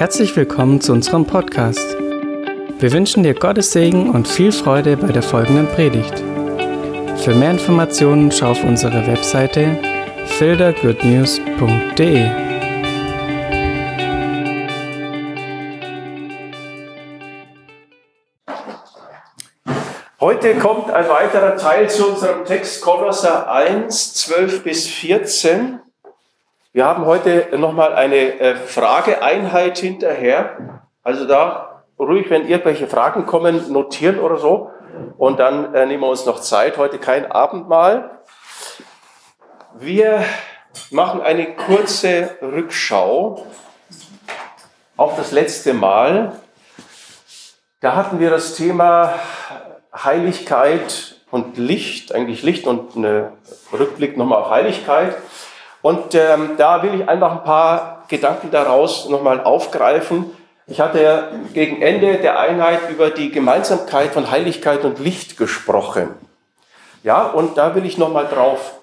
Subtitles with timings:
[0.00, 1.94] Herzlich willkommen zu unserem Podcast.
[1.98, 6.20] Wir wünschen dir Gottes Segen und viel Freude bei der folgenden Predigt.
[7.22, 9.76] Für mehr Informationen schau auf unsere Webseite
[10.38, 12.30] fildergoodnews.de.
[20.18, 25.80] Heute kommt ein weiterer Teil zu unserem Text Kolosser 1, 12 bis 14.
[26.72, 30.80] Wir haben heute nochmal eine äh, Frageeinheit hinterher.
[31.02, 34.70] Also da ruhig, wenn irgendwelche Fragen kommen, notieren oder so.
[35.18, 36.76] Und dann äh, nehmen wir uns noch Zeit.
[36.76, 38.20] Heute kein Abendmahl.
[39.80, 40.24] Wir
[40.92, 43.44] machen eine kurze Rückschau
[44.96, 46.38] auf das letzte Mal.
[47.80, 49.14] Da hatten wir das Thema
[49.92, 53.32] Heiligkeit und Licht, eigentlich Licht und eine
[53.72, 55.16] Rückblick nochmal auf Heiligkeit.
[55.82, 60.36] Und ähm, da will ich einfach ein paar Gedanken daraus nochmal aufgreifen.
[60.66, 66.14] Ich hatte ja gegen Ende der Einheit über die Gemeinsamkeit von Heiligkeit und Licht gesprochen.
[67.02, 68.74] Ja, und da will ich nochmal drauf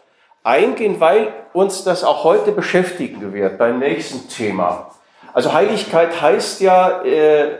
[0.43, 4.91] eingehen, weil uns das auch heute beschäftigen wird beim nächsten Thema.
[5.33, 7.51] Also Heiligkeit heißt ja, äh, äh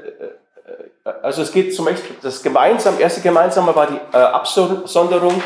[1.22, 5.42] also es geht zum Beispiel, das gemeinsam, erste Gemeinsame war die äh, Absonderung,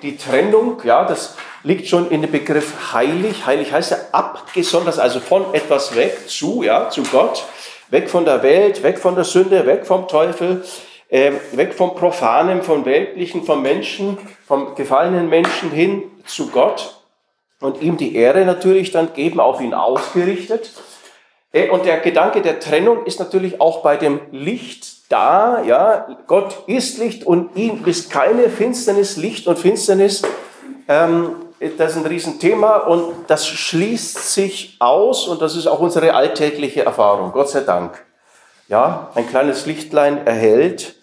[0.00, 3.46] die Trennung, ja, das liegt schon in dem Begriff heilig.
[3.46, 7.44] Heilig heißt ja abgesondert, also von etwas weg zu, ja, zu Gott,
[7.90, 10.64] weg von der Welt, weg von der Sünde, weg vom Teufel,
[11.08, 16.96] äh, weg vom Profanen, vom Weltlichen, vom Menschen, vom gefallenen Menschen hin zu Gott
[17.60, 20.70] und ihm die Ehre natürlich dann geben, auf ihn ausgerichtet.
[21.52, 26.64] Äh, und der Gedanke der Trennung ist natürlich auch bei dem Licht da, ja, Gott
[26.66, 30.22] ist Licht und ihm ist keine Finsternis, Licht und Finsternis
[30.88, 31.34] ähm,
[31.78, 36.84] das ist ein Riesenthema und das schließt sich aus und das ist auch unsere alltägliche
[36.84, 38.04] Erfahrung, Gott sei Dank.
[38.68, 40.94] Ja, ein kleines Lichtlein erhält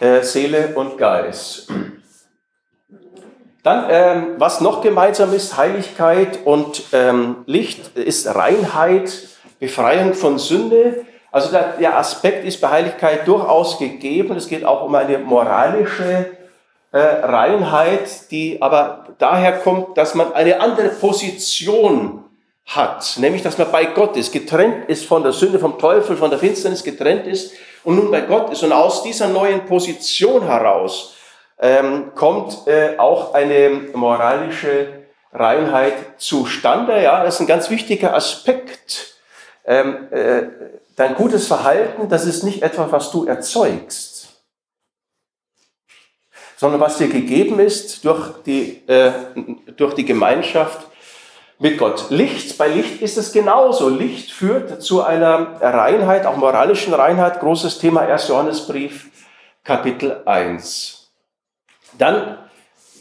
[0.00, 1.68] äh, Seele und Geist.
[3.62, 9.28] Dann, ähm, was noch gemeinsam ist, Heiligkeit und ähm, Licht, ist Reinheit,
[9.58, 11.06] Befreiung von Sünde.
[11.32, 14.36] Also der, der Aspekt ist bei Heiligkeit durchaus gegeben.
[14.36, 16.26] Es geht auch um eine moralische
[16.94, 22.22] äh, Reinheit, die aber daher kommt, dass man eine andere Position
[22.66, 26.30] hat, nämlich dass man bei Gott ist, getrennt ist von der Sünde, vom Teufel, von
[26.30, 28.62] der Finsternis, getrennt ist und nun bei Gott ist.
[28.62, 31.16] Und aus dieser neuen Position heraus
[31.58, 34.86] ähm, kommt äh, auch eine moralische
[35.32, 37.02] Reinheit zustande.
[37.02, 39.16] Ja, das ist ein ganz wichtiger Aspekt.
[39.66, 40.42] Ähm, äh,
[40.94, 44.13] dein gutes Verhalten, das ist nicht etwas, was du erzeugst
[46.56, 49.12] sondern was dir gegeben ist durch die, äh,
[49.76, 50.86] durch die Gemeinschaft
[51.58, 52.06] mit Gott.
[52.10, 53.88] Licht, bei Licht ist es genauso.
[53.88, 57.40] Licht führt zu einer Reinheit, auch moralischen Reinheit.
[57.40, 58.28] Großes Thema 1.
[58.28, 59.10] Johannesbrief,
[59.62, 61.10] Kapitel 1.
[61.96, 62.38] Dann,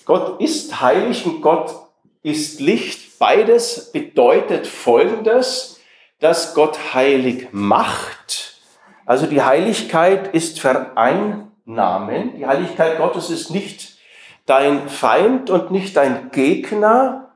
[0.06, 1.74] Gott ist heilig und Gott
[2.22, 3.18] ist Licht.
[3.20, 5.80] Beides bedeutet Folgendes,
[6.20, 8.62] dass Gott heilig macht.
[9.06, 12.38] Also die Heiligkeit ist vereint Namen.
[12.38, 13.98] Die Heiligkeit Gottes ist nicht
[14.46, 17.32] dein Feind und nicht dein Gegner,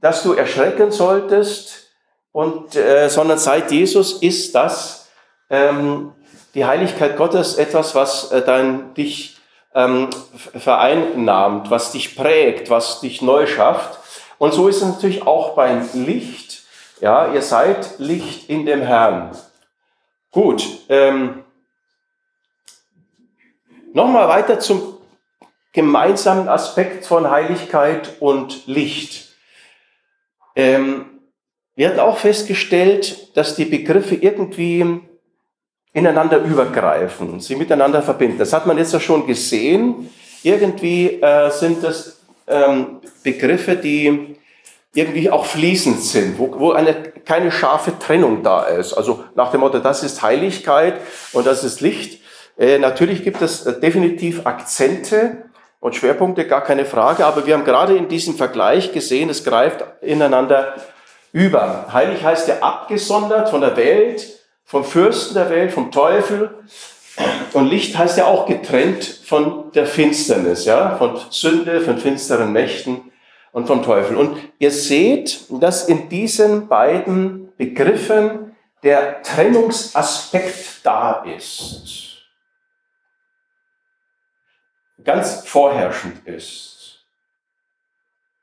[0.00, 1.80] dass du erschrecken solltest,
[2.32, 5.10] und, äh, sondern seit Jesus ist das
[5.50, 6.12] ähm,
[6.54, 9.36] die Heiligkeit Gottes etwas, was äh, dein, dich
[9.74, 13.98] ähm, vereinnahmt, was dich prägt, was dich neu schafft.
[14.38, 16.62] Und so ist es natürlich auch beim Licht.
[17.00, 19.30] Ja, ihr seid Licht in dem Herrn.
[20.30, 21.39] Gut, ähm,
[23.92, 24.98] Nochmal weiter zum
[25.72, 29.34] gemeinsamen Aspekt von Heiligkeit und Licht.
[30.54, 31.06] Ähm,
[31.74, 35.00] wir hatten auch festgestellt, dass die Begriffe irgendwie
[35.92, 38.38] ineinander übergreifen, sie miteinander verbinden.
[38.38, 40.08] Das hat man jetzt ja schon gesehen.
[40.44, 44.36] Irgendwie äh, sind das ähm, Begriffe, die
[44.94, 46.94] irgendwie auch fließend sind, wo, wo eine,
[47.24, 48.92] keine scharfe Trennung da ist.
[48.92, 51.00] Also nach dem Motto, das ist Heiligkeit
[51.32, 52.19] und das ist Licht.
[52.60, 55.44] Äh, natürlich gibt es äh, definitiv Akzente
[55.80, 59.82] und Schwerpunkte, gar keine Frage, aber wir haben gerade in diesem Vergleich gesehen, es greift
[60.02, 60.74] ineinander
[61.32, 61.86] über.
[61.90, 64.26] Heilig heißt ja abgesondert von der Welt,
[64.66, 66.50] vom Fürsten der Welt, vom Teufel.
[67.54, 73.10] Und Licht heißt ja auch getrennt von der Finsternis, ja, von Sünde, von finsteren Mächten
[73.52, 74.18] und vom Teufel.
[74.18, 82.09] Und ihr seht, dass in diesen beiden Begriffen der Trennungsaspekt da ist
[85.04, 87.04] ganz vorherrschend ist.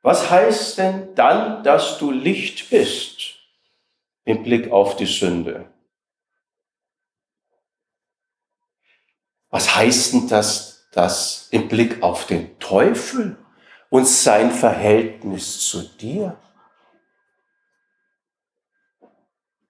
[0.02, 3.36] Was heißt denn dann, dass du Licht bist
[4.26, 5.66] im Blick auf die Sünde?
[9.50, 13.38] Was heißt denn das, das im Blick auf den Teufel
[13.90, 16.38] und sein Verhältnis zu dir?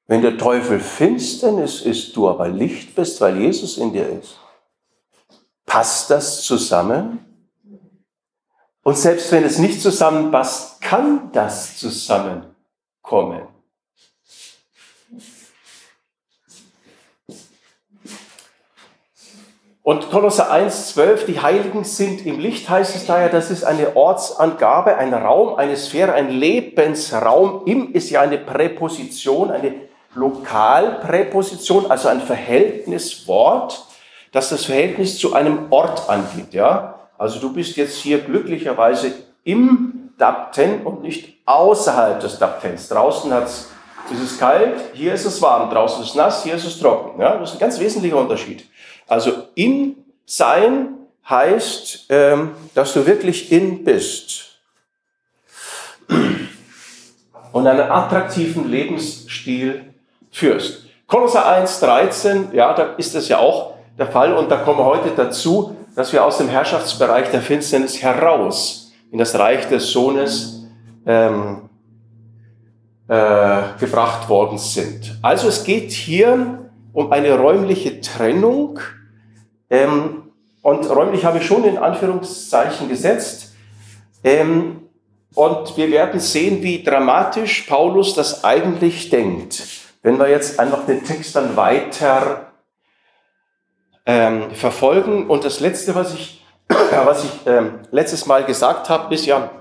[0.08, 4.38] Wenn der Teufel Finsternis ist, du aber Licht bist, weil Jesus in dir ist
[5.68, 7.20] passt das zusammen?
[8.82, 13.44] Und selbst wenn es nicht zusammenpasst, kann das zusammenkommen.
[19.84, 24.98] Und Kolosser 1,12, die Heiligen sind im Licht, heißt es daher, das ist eine Ortsangabe,
[24.98, 27.62] ein Raum, eine Sphäre, ein Lebensraum.
[27.66, 29.76] Im ist ja eine Präposition, eine
[30.14, 33.87] Lokalpräposition, also ein Verhältniswort,
[34.32, 36.54] das das Verhältnis zu einem Ort angibt.
[36.54, 37.10] Ja?
[37.18, 39.14] Also du bist jetzt hier glücklicherweise
[39.44, 42.90] im Dapten und nicht außerhalb des Daptens.
[42.90, 43.70] Draußen hat's,
[44.12, 45.70] ist es kalt, hier ist es warm.
[45.70, 47.22] Draußen ist es nass, hier ist es trocken.
[47.22, 47.38] Ja?
[47.38, 48.66] Das ist ein ganz wesentlicher Unterschied.
[49.08, 49.96] Also in
[50.26, 50.96] sein
[51.30, 54.46] heißt, ähm, dass du wirklich in bist.
[57.52, 59.94] Und einen attraktiven Lebensstil
[60.32, 60.84] führst.
[61.08, 64.34] Kolosser 1, 13, ja, da ist das ja auch der Fall.
[64.34, 69.18] Und da kommen wir heute dazu, dass wir aus dem Herrschaftsbereich der Finsternis heraus in
[69.18, 70.68] das Reich des Sohnes
[71.06, 71.70] ähm,
[73.08, 75.18] äh, gebracht worden sind.
[75.22, 78.80] Also es geht hier um eine räumliche Trennung
[79.70, 80.24] ähm,
[80.62, 83.54] und räumlich habe ich schon in Anführungszeichen gesetzt.
[84.24, 84.82] Ähm,
[85.34, 89.64] und wir werden sehen, wie dramatisch Paulus das eigentlich denkt.
[90.02, 92.47] Wenn wir jetzt einfach den Text dann weiter
[94.08, 95.28] ähm, verfolgen.
[95.28, 96.44] Und das Letzte, was ich,
[97.06, 99.52] was ich ähm, letztes Mal gesagt habe, ist ja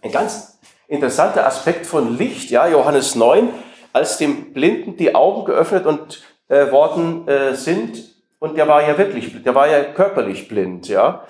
[0.00, 0.58] ein ganz
[0.88, 2.50] interessanter Aspekt von Licht.
[2.50, 3.50] Ja, Johannes 9,
[3.92, 8.98] als dem Blinden die Augen geöffnet und äh, worden äh, sind, und der war ja
[8.98, 11.24] wirklich, der war ja körperlich blind, ja.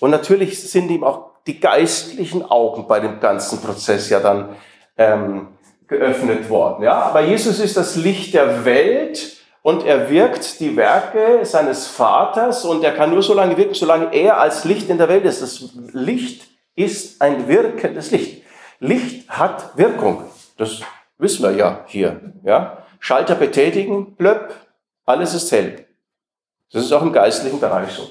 [0.00, 4.56] Und natürlich sind ihm auch die geistlichen Augen bei dem ganzen Prozess ja dann
[4.96, 5.48] ähm,
[5.86, 6.94] geöffnet worden, ja.
[6.94, 9.33] Aber Jesus ist das Licht der Welt
[9.64, 14.12] und er wirkt die Werke seines Vaters und er kann nur so lange wirken, solange
[14.12, 15.40] er als Licht in der Welt ist.
[15.40, 16.46] Das Licht
[16.76, 18.42] ist ein wirkendes Licht.
[18.78, 20.24] Licht hat Wirkung.
[20.58, 20.82] Das
[21.16, 22.84] wissen wir ja hier, ja.
[22.98, 24.54] Schalter betätigen, blöpp,
[25.06, 25.86] alles ist hell.
[26.70, 28.06] Das ist auch im geistlichen Bereich so.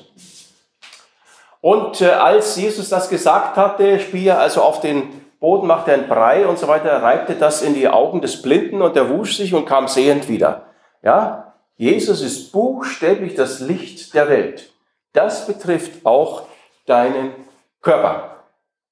[1.62, 6.08] Und äh, als Jesus das gesagt hatte, spie er also auf den Boden, machte ein
[6.08, 9.54] Brei und so weiter, reibte das in die Augen des Blinden und er wusch sich
[9.54, 10.66] und kam sehend wieder.
[11.04, 11.43] Ja,
[11.76, 14.72] Jesus ist buchstäblich das Licht der Welt.
[15.12, 16.48] Das betrifft auch
[16.86, 17.34] deinen
[17.82, 18.44] Körper.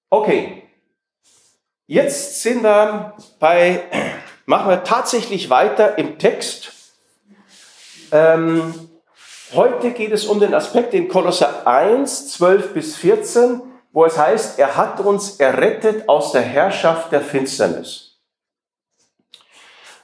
[0.09, 0.63] Okay,
[1.87, 3.83] jetzt sind wir bei,
[4.45, 6.73] machen wir tatsächlich weiter im Text.
[8.11, 8.91] Ähm,
[9.53, 13.61] Heute geht es um den Aspekt in Kolosser 1, 12 bis 14,
[13.91, 18.21] wo es heißt, er hat uns errettet aus der Herrschaft der Finsternis.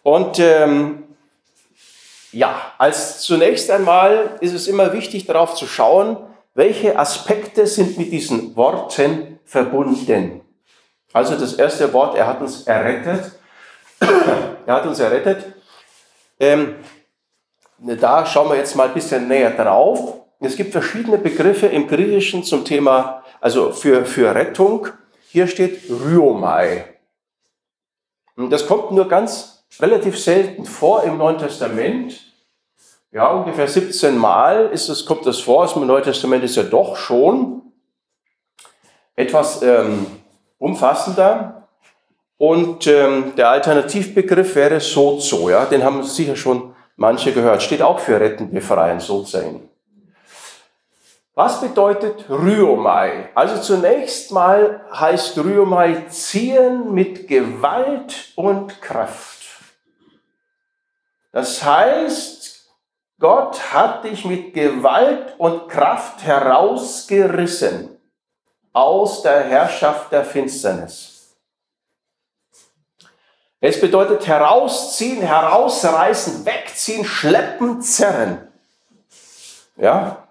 [0.03, 1.06] Und ähm,
[2.31, 6.17] ja, als zunächst einmal ist es immer wichtig darauf zu schauen,
[6.53, 10.41] welche Aspekte sind mit diesen Worten verbunden.
[11.13, 13.31] Also das erste Wort, er hat uns errettet.
[14.65, 15.45] er hat uns errettet.
[16.39, 16.75] Ähm,
[17.79, 20.15] da schauen wir jetzt mal ein bisschen näher drauf.
[20.39, 24.87] Es gibt verschiedene Begriffe im Griechischen zum Thema, also für, für Rettung.
[25.29, 26.85] Hier steht Ryomai.
[28.35, 32.19] Das kommt nur ganz relativ selten vor im Neuen Testament.
[33.11, 35.69] Ja, ungefähr 17 Mal ist es, kommt das vor.
[35.75, 37.61] Im Neuen Testament ist ja doch schon
[39.15, 40.05] etwas ähm,
[40.57, 41.67] umfassender.
[42.37, 45.49] Und ähm, der Alternativbegriff wäre Sozo.
[45.49, 47.63] Ja, den haben sicher schon manche gehört.
[47.63, 49.67] Steht auch für retten, befreien, so sein.
[51.33, 53.29] Was bedeutet Ryomai?
[53.35, 59.36] Also zunächst mal heißt Ryomai ziehen mit Gewalt und Kraft.
[61.31, 62.69] Das heißt,
[63.19, 67.97] Gott hat dich mit Gewalt und Kraft herausgerissen
[68.73, 71.35] aus der Herrschaft der Finsternis.
[73.59, 78.47] Es bedeutet herausziehen, herausreißen, wegziehen, schleppen, zerren.
[79.77, 80.27] Ja?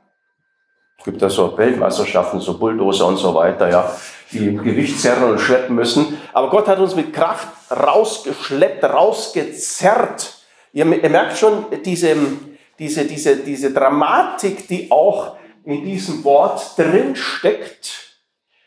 [0.98, 3.92] Es gibt da so Weltmeisterschaften, so Bulldozer und so weiter, ja,
[4.30, 6.20] die im Gewicht zerren und schleppen müssen.
[6.32, 10.35] Aber Gott hat uns mit Kraft rausgeschleppt, rausgezerrt.
[10.76, 12.14] Ihr, ihr merkt schon diese,
[12.78, 18.18] diese, diese, diese Dramatik, die auch in diesem Wort drin steckt.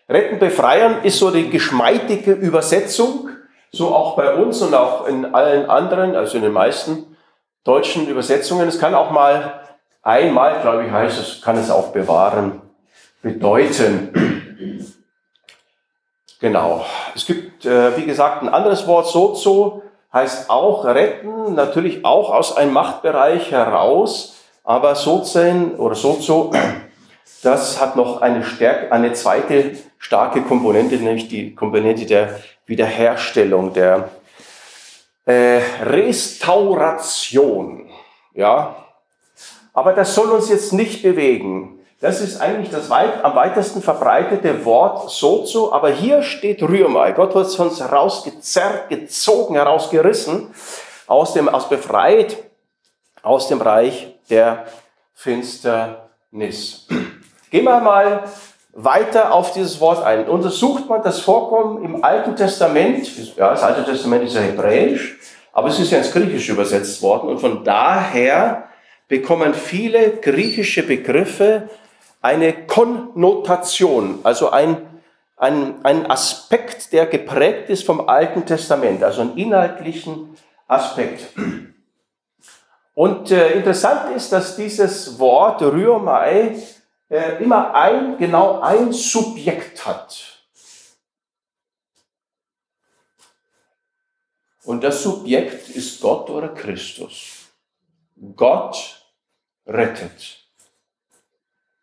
[0.09, 3.29] Retten, befreien ist so die geschmeidige Übersetzung.
[3.71, 7.15] So auch bei uns und auch in allen anderen, also in den meisten
[7.63, 8.67] deutschen Übersetzungen.
[8.67, 9.61] Es kann auch mal
[10.01, 12.63] einmal, glaube ich, heißt es, kann es auch bewahren,
[13.21, 14.87] bedeuten.
[16.41, 16.87] Genau.
[17.13, 22.57] Es gibt, äh, wie gesagt, ein anderes Wort, sozo, heißt auch retten, natürlich auch aus
[22.57, 26.51] einem Machtbereich heraus, aber sozen oder sozo,
[27.43, 34.09] das hat noch eine, stärk eine zweite starke Komponente, nämlich die Komponente der Wiederherstellung, der
[35.25, 37.89] äh, Restauration.
[38.33, 38.75] Ja,
[39.73, 41.78] aber das soll uns jetzt nicht bewegen.
[42.01, 47.11] Das ist eigentlich das weit, am weitesten verbreitete Wort Sozo, aber hier steht Rührmai.
[47.11, 50.53] Gott hat es uns herausgezerrt, gezogen, herausgerissen,
[51.07, 52.37] aus dem, aus befreit,
[53.21, 54.65] aus dem Reich der
[55.13, 56.87] Finsternis.
[57.51, 58.23] Gehen wir mal
[58.71, 60.29] weiter auf dieses Wort ein.
[60.29, 65.19] Untersucht man das Vorkommen im Alten Testament, ja, das Alte Testament ist ja hebräisch,
[65.51, 68.69] aber es ist ja ins Griechische übersetzt worden und von daher
[69.09, 71.67] bekommen viele griechische Begriffe
[72.21, 75.01] eine Konnotation, also ein,
[75.37, 80.35] ein, ein Aspekt, der geprägt ist vom Alten Testament, also einen inhaltlichen
[80.67, 81.33] Aspekt.
[82.93, 86.61] Und äh, interessant ist, dass dieses Wort Ryomai
[87.09, 90.39] äh, immer ein, genau ein Subjekt hat.
[94.65, 97.47] Und das Subjekt ist Gott oder Christus.
[98.35, 99.03] Gott
[99.65, 100.38] rettet.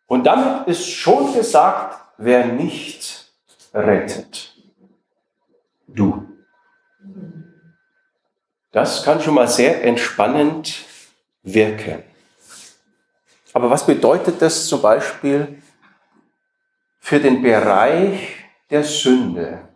[0.07, 3.31] Und damit ist schon gesagt, wer nicht
[3.73, 4.55] rettet.
[5.87, 6.27] Du.
[8.71, 10.85] Das kann schon mal sehr entspannend
[11.43, 12.03] wirken.
[13.53, 15.61] Aber was bedeutet das zum Beispiel
[16.99, 18.35] für den Bereich
[18.69, 19.67] der Sünde?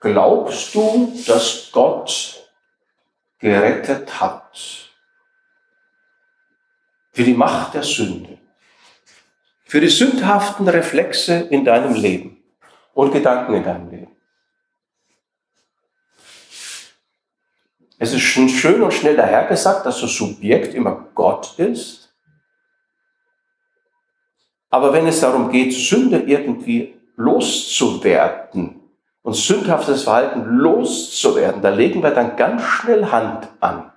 [0.00, 2.48] Glaubst du, dass Gott
[3.38, 4.89] gerettet hat?
[7.12, 8.38] Für die Macht der Sünde.
[9.64, 12.42] Für die sündhaften Reflexe in deinem Leben
[12.94, 14.16] und Gedanken in deinem Leben.
[17.98, 22.14] Es ist schon schön und schnell dahergesagt, dass das Subjekt immer Gott ist.
[24.70, 28.80] Aber wenn es darum geht, Sünde irgendwie loszuwerden
[29.22, 33.92] und sündhaftes Verhalten loszuwerden, da legen wir dann ganz schnell Hand an.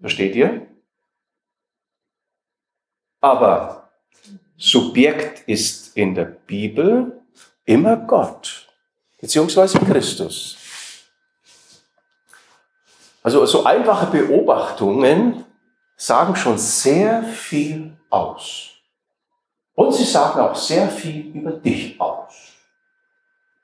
[0.00, 0.69] Versteht ihr?
[3.20, 3.90] Aber
[4.56, 7.22] Subjekt ist in der Bibel
[7.64, 8.66] immer Gott,
[9.20, 10.56] beziehungsweise Christus.
[13.22, 15.44] Also so einfache Beobachtungen
[15.96, 18.70] sagen schon sehr viel aus.
[19.74, 22.34] Und sie sagen auch sehr viel über dich aus.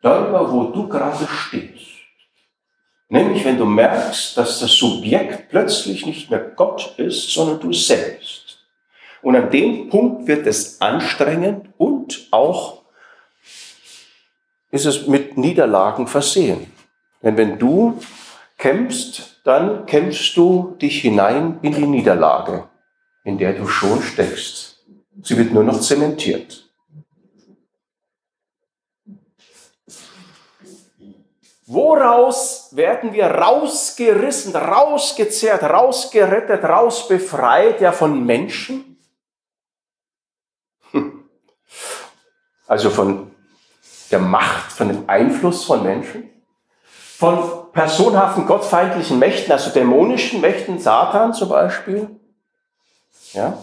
[0.02, 1.86] Darüber, wo du gerade stehst.
[3.08, 8.45] Nämlich, wenn du merkst, dass das Subjekt plötzlich nicht mehr Gott ist, sondern du selbst.
[9.22, 12.82] Und an dem Punkt wird es anstrengend und auch
[14.70, 16.72] ist es mit Niederlagen versehen.
[17.22, 17.98] Denn wenn du
[18.58, 22.68] kämpfst, dann kämpfst du dich hinein in die Niederlage,
[23.24, 24.84] in der du schon steckst.
[25.22, 26.66] Sie wird nur noch zementiert.
[31.68, 37.80] Woraus werden wir rausgerissen, rausgezehrt, rausgerettet, rausbefreit?
[37.80, 38.95] Ja, von Menschen?
[42.66, 43.30] Also von
[44.10, 46.30] der Macht, von dem Einfluss von Menschen?
[47.16, 52.10] von personhaften gottfeindlichen Mächten, also dämonischen Mächten, Satan zum Beispiel,
[53.32, 53.56] ja,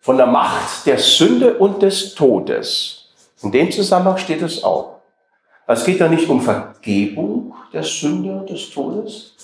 [0.00, 3.12] von der Macht der Sünde und des Todes.
[3.42, 5.02] In dem Zusammenhang steht es auch.
[5.68, 9.34] Also es geht ja nicht um Vergebung der Sünde des Todes,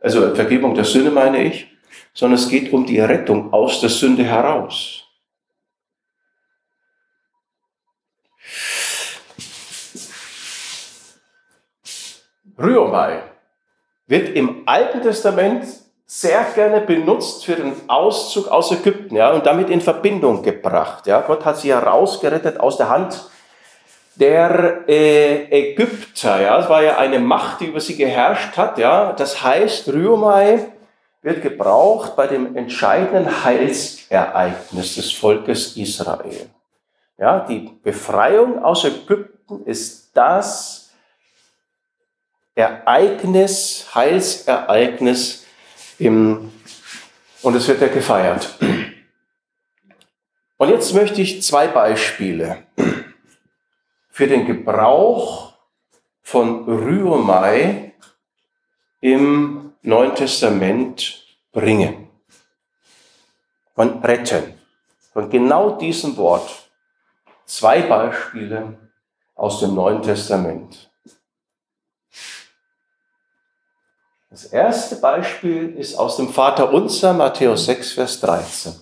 [0.00, 1.66] also Vergebung der Sünde meine ich,
[2.14, 5.01] sondern es geht um die Rettung aus der Sünde heraus.
[12.62, 13.22] Rührmai
[14.06, 15.64] wird im Alten Testament
[16.06, 21.06] sehr gerne benutzt für den Auszug aus Ägypten, ja, und damit in Verbindung gebracht.
[21.06, 21.22] Ja.
[21.22, 23.30] Gott hat sie herausgerettet aus der Hand
[24.16, 26.40] der äh, Ägypter.
[26.40, 26.58] Ja.
[26.58, 28.76] Es war ja eine Macht, die über sie geherrscht hat.
[28.76, 29.14] Ja.
[29.14, 30.66] Das heißt, Rührmai
[31.22, 36.50] wird gebraucht bei dem entscheidenden Heilsereignis des Volkes Israel.
[37.16, 40.81] Ja, die Befreiung aus Ägypten ist das,
[42.54, 45.46] Ereignis, Heilsereignis
[45.98, 46.52] im,
[47.42, 48.58] und es wird ja gefeiert.
[50.58, 52.64] Und jetzt möchte ich zwei Beispiele
[54.10, 55.54] für den Gebrauch
[56.22, 57.94] von Ryomai
[59.00, 62.08] im Neuen Testament bringen.
[63.74, 64.54] von retten,
[65.12, 66.70] von genau diesem Wort.
[67.44, 68.78] Zwei Beispiele
[69.34, 70.91] aus dem Neuen Testament.
[74.32, 78.72] Das erste Beispiel ist aus dem Vater Unser, Matthäus 6, Vers 13.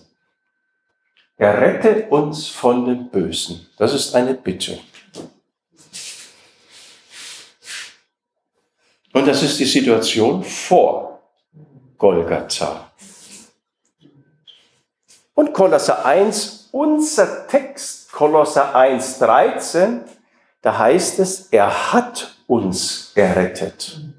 [1.35, 3.67] Er rette uns von dem Bösen.
[3.77, 4.79] Das ist eine Bitte.
[9.11, 11.19] Und das ist die Situation vor
[11.97, 12.89] Golgatha.
[15.33, 19.99] Und Kolosser 1, unser Text, Kolosser 1, 13,
[20.61, 24.10] da heißt es, er hat uns errettet.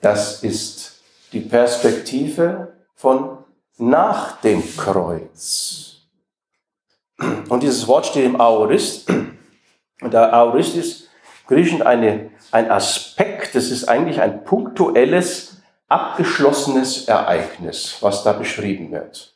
[0.00, 1.00] Das ist
[1.32, 3.38] die Perspektive von
[3.78, 5.96] nach dem Kreuz.
[7.48, 9.08] Und dieses Wort steht im Aorist.
[10.00, 11.08] Und der Aorist ist
[11.46, 15.56] griechisch eine, ein Aspekt, das ist eigentlich ein punktuelles,
[15.88, 19.34] abgeschlossenes Ereignis, was da beschrieben wird.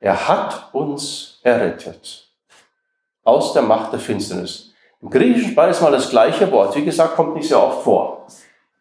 [0.00, 2.28] Er hat uns errettet
[3.22, 4.72] aus der Macht der Finsternis.
[5.00, 6.76] Im Griechischen beides mal das gleiche Wort.
[6.76, 8.26] Wie gesagt, kommt nicht sehr oft vor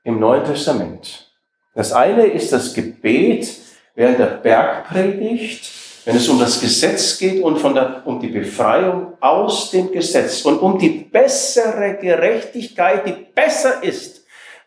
[0.03, 1.31] im Neuen Testament.
[1.75, 3.47] Das eine ist das Gebet
[3.95, 5.71] während der Bergpredigt,
[6.05, 10.41] wenn es um das Gesetz geht und von der, um die Befreiung aus dem Gesetz
[10.41, 14.23] und um die bessere Gerechtigkeit, die besser ist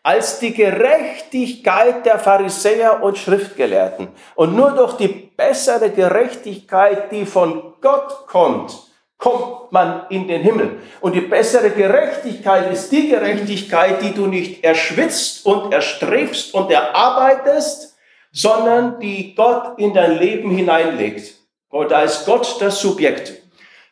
[0.07, 4.07] als die Gerechtigkeit der Pharisäer und Schriftgelehrten.
[4.35, 8.86] Und nur durch die bessere Gerechtigkeit, die von Gott kommt,
[9.27, 10.79] kommt man in den Himmel.
[11.01, 17.95] Und die bessere Gerechtigkeit ist die Gerechtigkeit, die du nicht erschwitzt und erstrebst und erarbeitest,
[18.31, 21.35] sondern die Gott in dein Leben hineinlegt.
[21.69, 23.33] Und da ist Gott das Subjekt.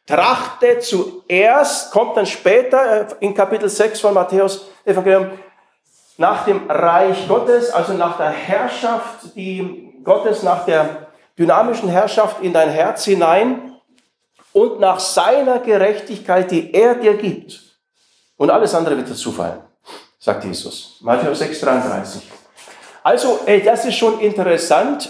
[0.07, 5.31] Trachte zuerst, kommt dann später äh, in Kapitel 6 von Matthäus Evangelium,
[6.17, 12.53] nach dem Reich Gottes, also nach der Herrschaft, die Gottes, nach der dynamischen Herrschaft in
[12.53, 13.74] dein Herz hinein
[14.55, 17.59] und nach seiner Gerechtigkeit, die er dir gibt.
[18.37, 19.59] Und alles andere wird dazu fallen,
[20.17, 20.97] sagt Jesus.
[21.01, 22.21] Matthäus 6, 33.
[23.03, 25.09] Also, ey, das ist schon interessant.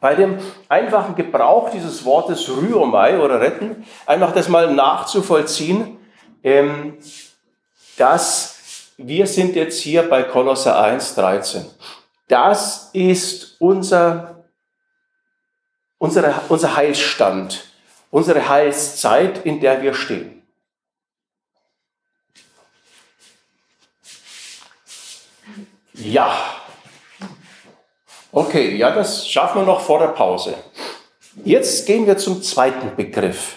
[0.00, 0.38] Bei dem
[0.68, 5.96] einfachen Gebrauch dieses Wortes Rüomai oder retten, einfach das mal nachzuvollziehen,
[6.42, 6.98] ähm,
[7.96, 11.64] dass wir sind jetzt hier bei Kolosser 1, 13.
[12.28, 14.44] Das ist unser,
[15.96, 17.73] unsere, unser Heilsstand
[18.14, 20.40] unsere Heilszeit, in der wir stehen.
[25.94, 26.32] Ja.
[28.30, 30.54] Okay, ja, das schaffen wir noch vor der Pause.
[31.44, 33.56] Jetzt gehen wir zum zweiten Begriff,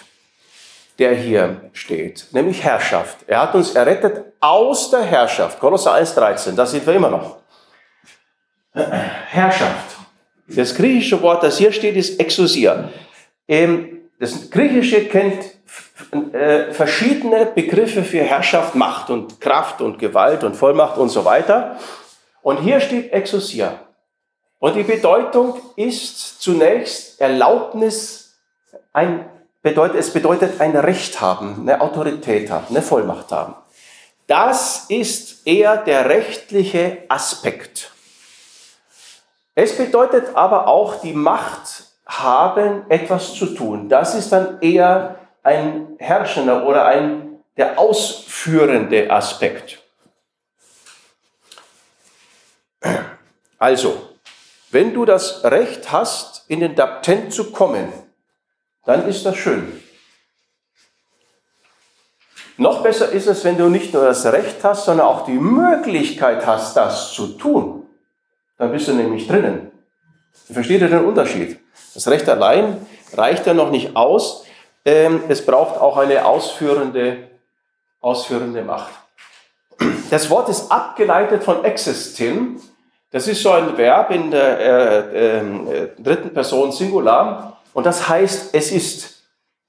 [0.98, 3.18] der hier steht, nämlich Herrschaft.
[3.28, 5.60] Er hat uns errettet aus der Herrschaft.
[5.60, 7.36] Kolosser 1,13, da sind wir immer noch.
[8.72, 9.96] Herrschaft.
[10.48, 12.90] Das griechische Wort, das hier steht, ist Exousia.
[13.46, 15.44] Ähm, das Griechische kennt
[16.32, 21.78] äh, verschiedene Begriffe für Herrschaft, Macht und Kraft und Gewalt und Vollmacht und so weiter.
[22.42, 23.80] Und hier steht Exousia.
[24.58, 28.36] Und die Bedeutung ist zunächst Erlaubnis,
[28.92, 29.28] ein,
[29.62, 33.54] bedeutet, es bedeutet ein Recht haben, eine Autorität haben, eine Vollmacht haben.
[34.26, 37.92] Das ist eher der rechtliche Aspekt.
[39.54, 43.88] Es bedeutet aber auch die Macht haben, etwas zu tun.
[43.88, 49.82] Das ist dann eher ein herrschender oder ein der ausführende Aspekt.
[53.58, 54.10] Also,
[54.70, 57.92] wenn du das Recht hast, in den Daptent zu kommen,
[58.84, 59.82] dann ist das schön.
[62.56, 66.46] Noch besser ist es, wenn du nicht nur das Recht hast, sondern auch die Möglichkeit
[66.46, 67.86] hast, das zu tun.
[68.56, 69.70] Dann bist du nämlich drinnen.
[70.52, 71.60] Versteht ihr den Unterschied?
[71.94, 74.44] Das Recht allein reicht ja noch nicht aus.
[74.84, 77.28] Ähm, es braucht auch eine ausführende,
[78.00, 78.92] ausführende Macht.
[80.10, 82.60] Das Wort ist abgeleitet von existin.
[83.10, 87.60] Das ist so ein Verb in der äh, äh, dritten Person Singular.
[87.72, 89.22] Und das heißt, es ist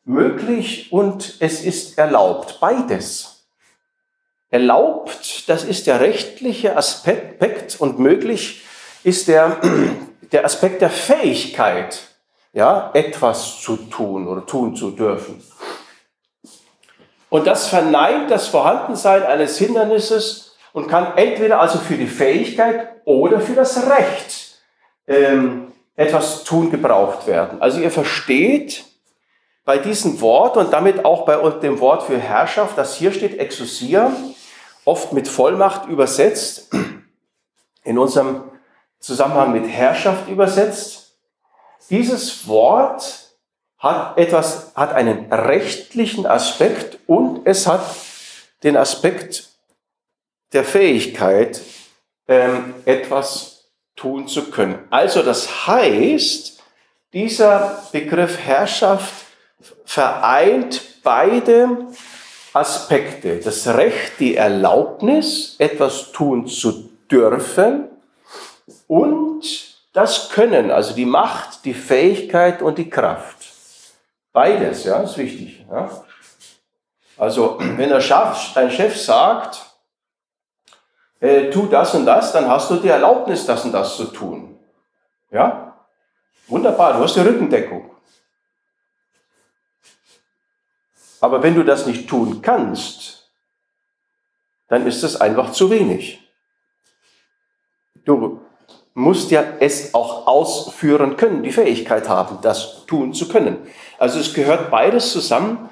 [0.03, 2.59] möglich und es ist erlaubt.
[2.59, 3.45] Beides.
[4.49, 8.63] Erlaubt, das ist der rechtliche Aspekt und möglich
[9.03, 9.57] ist der,
[10.31, 12.08] der Aspekt der Fähigkeit
[12.53, 15.41] ja, etwas zu tun oder tun zu dürfen.
[17.29, 23.39] Und das verneint das Vorhandensein eines Hindernisses und kann entweder also für die Fähigkeit oder
[23.39, 24.59] für das Recht
[25.07, 27.61] ähm, etwas tun gebraucht werden.
[27.61, 28.85] Also ihr versteht
[29.65, 34.11] bei diesem Wort und damit auch bei dem Wort für Herrschaft, das hier steht, Exousia,
[34.85, 36.73] oft mit Vollmacht übersetzt,
[37.83, 38.43] in unserem
[38.99, 40.98] Zusammenhang mit Herrschaft übersetzt,
[41.89, 43.29] dieses Wort
[43.77, 47.81] hat etwas, hat einen rechtlichen Aspekt und es hat
[48.63, 49.49] den Aspekt
[50.51, 51.61] der Fähigkeit,
[52.27, 54.79] ähm, etwas tun zu können.
[54.89, 56.61] Also das heißt,
[57.13, 59.13] dieser Begriff Herrschaft
[59.85, 61.87] vereint beide
[62.53, 63.37] Aspekte.
[63.37, 67.85] Das Recht, die Erlaubnis, etwas tun zu dürfen
[68.87, 69.68] und
[69.99, 73.37] das Können, also die Macht, die Fähigkeit und die Kraft.
[74.31, 75.65] Beides, ja, ist wichtig.
[75.69, 75.89] Ja.
[77.17, 79.65] Also, wenn der Chef, dein Chef sagt,
[81.19, 84.57] äh, tu das und das, dann hast du die Erlaubnis, das und das zu tun.
[85.31, 85.75] Ja?
[86.47, 87.91] Wunderbar, du hast die Rückendeckung.
[91.19, 93.29] Aber wenn du das nicht tun kannst,
[94.69, 96.25] dann ist es einfach zu wenig.
[98.05, 98.39] Du
[98.99, 103.57] musst ja es auch ausführen können, die Fähigkeit haben, das tun zu können.
[103.97, 105.69] Also es gehört beides zusammen,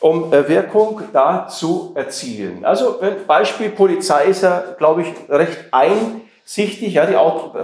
[0.00, 2.64] um äh, Wirkung da zu erzielen.
[2.64, 6.94] Also Beispiel Polizei ist ja, glaube ich, recht einsichtig.
[6.94, 7.16] Ja, die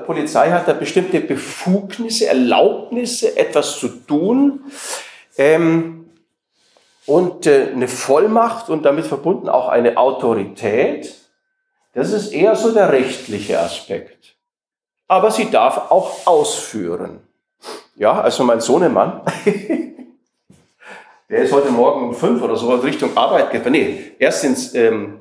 [0.07, 4.61] Polizei hat da bestimmte Befugnisse, Erlaubnisse, etwas zu tun.
[5.37, 6.11] Ähm,
[7.07, 11.15] und äh, eine Vollmacht und damit verbunden auch eine Autorität.
[11.95, 14.38] Das ist eher so der rechtliche Aspekt.
[15.09, 17.21] Aber sie darf auch ausführen.
[17.97, 19.23] Ja, also mein Sohnemann,
[21.31, 23.73] der ist heute Morgen um fünf oder so in Richtung Arbeit gefahren.
[23.73, 25.19] Nee, erst ins, ähm,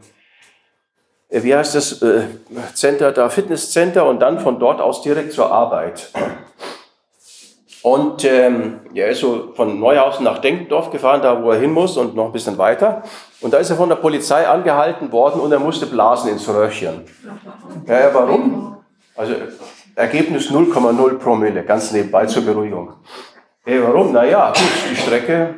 [1.30, 2.28] äh, wie heißt das, äh,
[2.74, 6.12] Center, da Fitnesscenter und dann von dort aus direkt zur Arbeit.
[7.82, 11.96] Und ähm, er ist so von Neuhausen nach Denkendorf gefahren, da wo er hin muss
[11.96, 13.04] und noch ein bisschen weiter.
[13.40, 17.06] Und da ist er von der Polizei angehalten worden und er musste blasen ins Röhrchen.
[17.88, 18.78] Ja, ja warum?
[19.16, 19.34] Also
[19.98, 22.94] Ergebnis 0,0 Promille, ganz nebenbei zur Beruhigung.
[23.66, 24.14] Hey, warum?
[24.14, 25.56] Naja, gut, die Strecke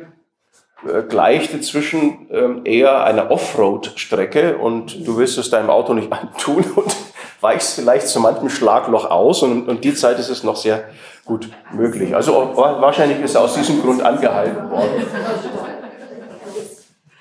[0.82, 6.64] äh, gleicht inzwischen ähm, eher einer Offroad-Strecke und du willst es deinem Auto nicht antun
[6.74, 6.96] und
[7.42, 10.84] weichst vielleicht zu manchem Schlagloch aus und, und die Zeit ist es noch sehr
[11.26, 12.16] gut möglich.
[12.16, 15.06] Also wahrscheinlich ist er aus diesem Grund angehalten worden.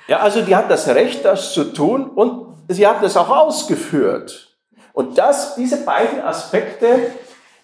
[0.08, 4.48] Ja, also die hat das Recht, das zu tun und sie hat das auch ausgeführt.
[4.99, 7.13] Und das, diese beiden Aspekte,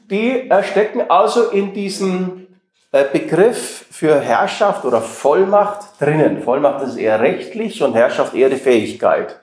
[0.10, 2.48] die stecken also in diesem
[2.94, 6.42] äh, Begriff für Herrschaft oder Vollmacht drinnen.
[6.42, 9.38] Vollmacht ist eher rechtlich und Herrschaft eher die Fähigkeit.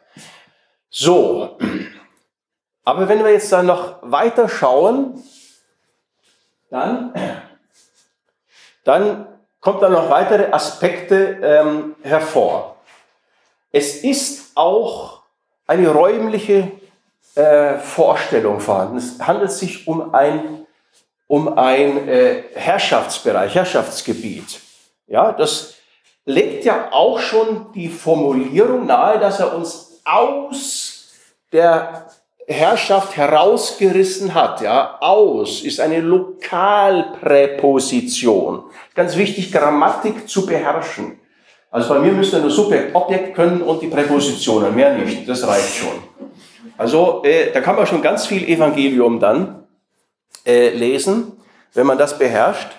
[0.88, 1.59] So,
[2.83, 5.22] aber wenn wir jetzt dann noch weiter schauen,
[6.70, 7.12] dann,
[8.85, 9.26] dann
[9.61, 12.76] kommt dann noch weitere Aspekte ähm, hervor.
[13.70, 15.24] Es ist auch
[15.66, 16.72] eine räumliche
[17.35, 18.99] äh, Vorstellung vorhanden.
[18.99, 20.66] Es handelt sich um ein,
[21.27, 24.61] um ein äh, Herrschaftsbereich, Herrschaftsgebiet.
[25.07, 25.77] Ja, das
[26.25, 31.09] legt ja auch schon die Formulierung nahe, dass er uns aus
[31.53, 32.07] der
[32.47, 38.64] Herrschaft herausgerissen hat, ja, aus, ist eine Lokalpräposition.
[38.95, 41.18] Ganz wichtig, Grammatik zu beherrschen.
[41.71, 45.77] Also bei mir müsste nur Subjekt, Objekt können und die Präpositionen, mehr nicht, das reicht
[45.77, 46.03] schon.
[46.79, 49.67] Also äh, da kann man schon ganz viel Evangelium dann
[50.47, 51.33] äh, lesen,
[51.75, 52.71] wenn man das beherrscht.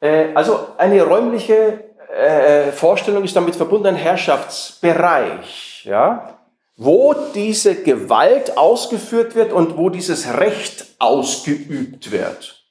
[0.00, 1.84] Äh, also eine räumliche
[2.16, 5.84] äh, Vorstellung ist damit verbunden, ein Herrschaftsbereich.
[5.84, 6.34] Ja?
[6.76, 12.64] wo diese Gewalt ausgeführt wird und wo dieses Recht ausgeübt wird.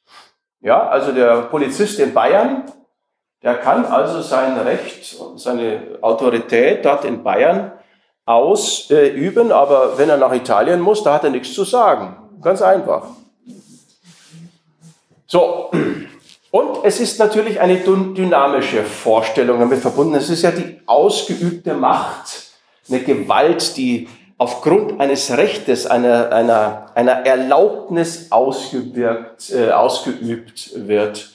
[0.59, 2.63] Ja, also der Polizist in Bayern,
[3.41, 7.73] der kann also sein Recht, seine Autorität dort in Bayern
[8.25, 12.15] ausüben, aber wenn er nach Italien muss, da hat er nichts zu sagen.
[12.41, 13.07] Ganz einfach.
[15.27, 15.71] So,
[16.51, 20.15] und es ist natürlich eine dynamische Vorstellung damit verbunden.
[20.15, 22.51] Es ist ja die ausgeübte Macht
[22.89, 24.07] eine Gewalt, die
[24.37, 31.31] aufgrund eines Rechtes, einer, einer, einer Erlaubnis ausgewirkt, äh, ausgeübt wird,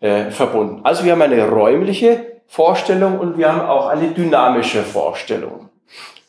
[0.00, 0.80] äh, verbunden.
[0.84, 5.67] Also wir haben eine räumliche Vorstellung und wir haben auch eine dynamische Vorstellung.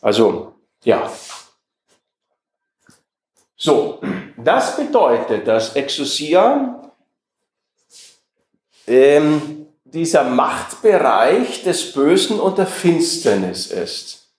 [0.01, 1.11] Also, ja.
[3.55, 3.99] So,
[4.37, 6.93] das bedeutet, dass Exousia
[8.87, 14.33] ähm, dieser Machtbereich des Bösen und der Finsternis ist.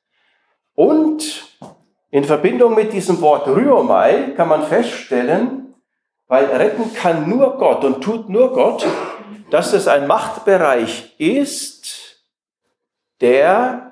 [0.75, 1.57] Und
[2.11, 5.75] in Verbindung mit diesem Wort Ryomai kann man feststellen,
[6.27, 8.87] weil retten kann nur Gott und tut nur Gott,
[9.51, 12.25] dass es ein Machtbereich ist,
[13.21, 13.90] der,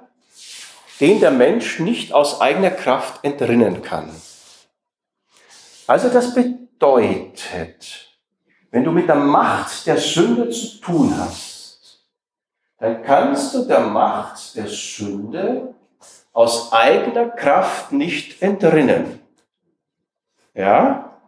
[1.00, 4.10] den der Mensch nicht aus eigener Kraft entrinnen kann.
[5.86, 8.08] Also das bedeutet,
[8.70, 12.06] wenn du mit der Macht der Sünde zu tun hast,
[12.78, 15.74] dann kannst du der Macht der Sünde
[16.32, 19.20] aus eigener Kraft nicht entrinnen.
[20.54, 21.18] Ja?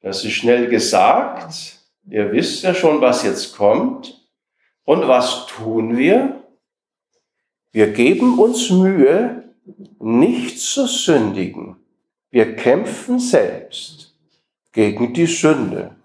[0.00, 1.78] Das ist schnell gesagt.
[2.06, 4.18] Ihr wisst ja schon, was jetzt kommt.
[4.84, 6.41] Und was tun wir?
[7.72, 9.54] Wir geben uns Mühe,
[9.98, 11.76] nicht zu sündigen.
[12.30, 14.14] Wir kämpfen selbst
[14.72, 15.96] gegen die Sünde.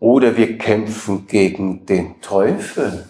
[0.00, 3.08] Oder wir kämpfen gegen den Teufel.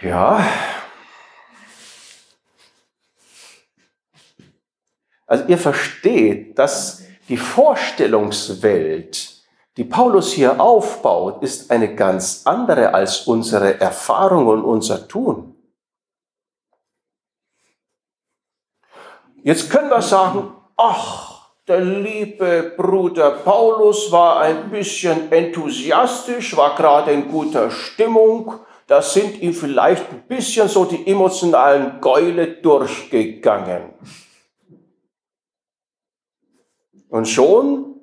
[0.00, 0.48] Ja.
[5.26, 9.41] Also ihr versteht, dass die Vorstellungswelt,
[9.76, 15.54] die Paulus hier aufbaut, ist eine ganz andere als unsere Erfahrung und unser Tun.
[19.42, 27.12] Jetzt können wir sagen, ach, der liebe Bruder Paulus war ein bisschen enthusiastisch, war gerade
[27.12, 28.54] in guter Stimmung,
[28.86, 33.94] da sind ihm vielleicht ein bisschen so die emotionalen Gäule durchgegangen.
[37.08, 38.01] Und schon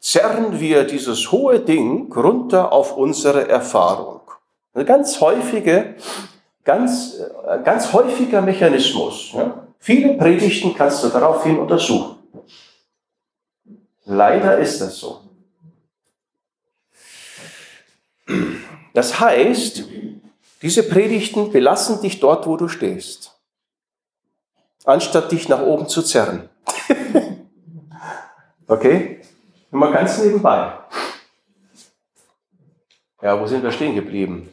[0.00, 4.20] zerren wir dieses hohe Ding runter auf unsere Erfahrung.
[4.72, 5.94] Ein ganz häufige,
[6.64, 9.32] ganz, äh, ganz häufiger Mechanismus.
[9.32, 9.66] Ja?
[9.78, 12.16] Viele Predigten kannst du daraufhin untersuchen.
[14.04, 15.20] Leider ist das so.
[18.92, 19.84] Das heißt,
[20.62, 23.38] diese Predigten belassen dich dort, wo du stehst,
[24.84, 26.48] anstatt dich nach oben zu zerren.
[28.66, 29.20] okay?
[29.72, 30.78] Immer ganz nebenbei.
[33.22, 34.48] Ja, wo sind wir stehen geblieben?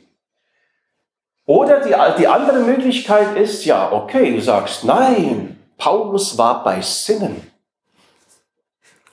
[1.46, 7.52] Oder die, die andere Möglichkeit ist, ja, okay, du sagst, nein, Paulus war bei Sinnen.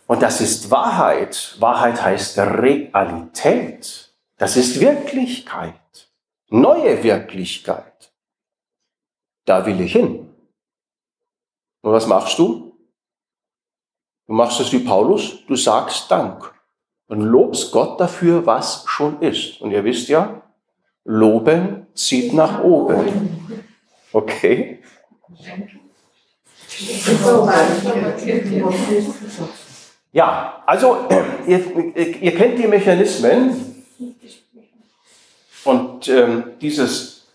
[0.06, 1.56] Und das ist Wahrheit.
[1.60, 4.12] Wahrheit heißt Realität.
[4.36, 5.74] Das ist Wirklichkeit.
[6.48, 8.12] Neue Wirklichkeit.
[9.44, 10.34] Da will ich hin.
[11.82, 12.63] Und was machst du?
[14.26, 16.52] Du machst es wie Paulus, du sagst Dank
[17.08, 19.60] und lobst Gott dafür, was schon ist.
[19.60, 20.42] Und ihr wisst ja,
[21.04, 23.66] Loben zieht nach oben.
[24.12, 24.80] Okay?
[30.12, 31.06] Ja, also
[31.46, 33.84] ihr, ihr kennt die Mechanismen
[35.64, 37.26] und ähm, dieses,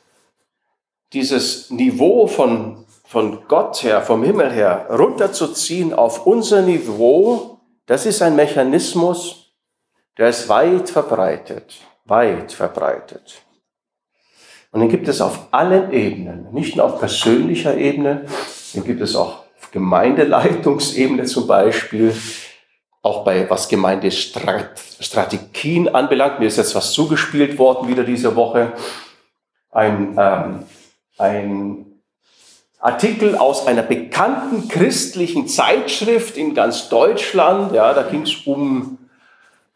[1.14, 2.69] dieses Niveau von,
[3.10, 9.52] von Gott her, vom Himmel her, runterzuziehen auf unser Niveau, das ist ein Mechanismus,
[10.20, 13.42] der ist weit verbreitet, weit verbreitet.
[14.72, 18.28] Und den gibt es auf allen Ebenen, nicht nur auf persönlicher Ebene,
[18.76, 22.14] den gibt es auch auf Gemeindeleitungsebene zum Beispiel,
[23.02, 26.40] auch bei was Gemeindestrategien anbelangt.
[26.40, 28.74] Mir ist jetzt was zugespielt worden wieder diese Woche.
[29.72, 30.66] Ein, ähm,
[31.18, 31.89] ein
[32.80, 37.74] Artikel aus einer bekannten christlichen Zeitschrift in ganz Deutschland.
[37.74, 38.98] Ja, da ging es um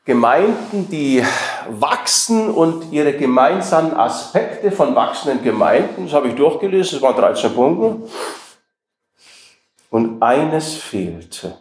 [0.06, 1.24] Gemeinden, die
[1.70, 7.54] wachsen und ihre gemeinsamen Aspekte von wachsenden Gemeinden, das habe ich durchgelesen, das waren 13
[7.54, 8.10] Punkte.
[9.90, 11.58] Und eines fehlte.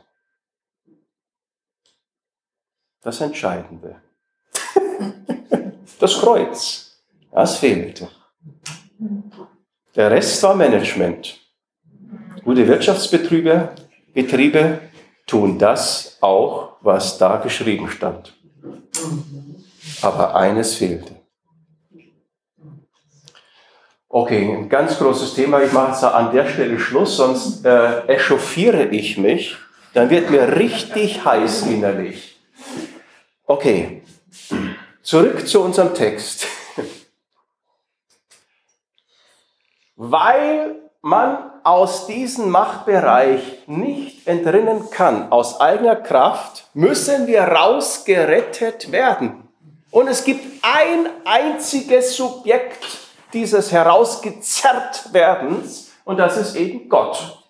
[3.02, 4.00] Das Entscheidende.
[5.98, 7.00] Das Kreuz.
[7.30, 8.08] Das fehlte.
[9.94, 11.38] Der Rest war Management.
[12.44, 13.68] Gute Wirtschaftsbetriebe
[14.14, 14.78] Betriebe
[15.26, 18.34] tun das auch, was da geschrieben stand.
[20.00, 21.14] Aber eines fehlte.
[24.08, 25.62] Okay, ein ganz großes Thema.
[25.62, 29.56] Ich mache jetzt an der Stelle Schluss, sonst äh, echauffiere ich mich.
[29.94, 32.38] Dann wird mir richtig heiß innerlich.
[33.46, 34.02] Okay,
[35.02, 36.46] zurück zu unserem Text.
[40.04, 49.46] Weil man aus diesem Machtbereich nicht entrinnen kann, aus eigener Kraft, müssen wir rausgerettet werden.
[49.92, 52.84] Und es gibt ein einziges Subjekt
[53.32, 57.44] dieses herausgezerrt werdens und das ist eben Gott.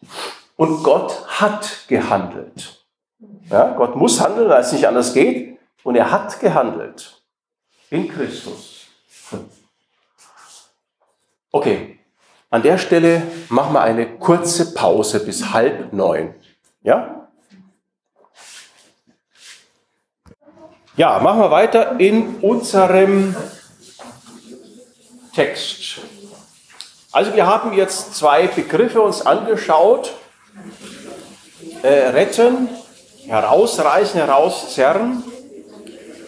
[0.57, 2.85] Und Gott hat gehandelt.
[3.49, 5.59] Ja, Gott muss handeln, weil es nicht anders geht.
[5.85, 7.23] Und er hat gehandelt
[7.89, 8.89] in Christus.
[11.51, 11.99] Okay,
[12.53, 16.35] an der Stelle machen wir eine kurze Pause bis halb neun.
[16.83, 17.31] Ja?
[20.95, 23.35] Ja, machen wir weiter in unserem
[25.35, 26.01] Text.
[27.11, 30.13] Also wir haben jetzt zwei Begriffe uns angeschaut.
[31.83, 32.69] Äh, retten
[33.27, 35.25] herausreißen, herauszerren.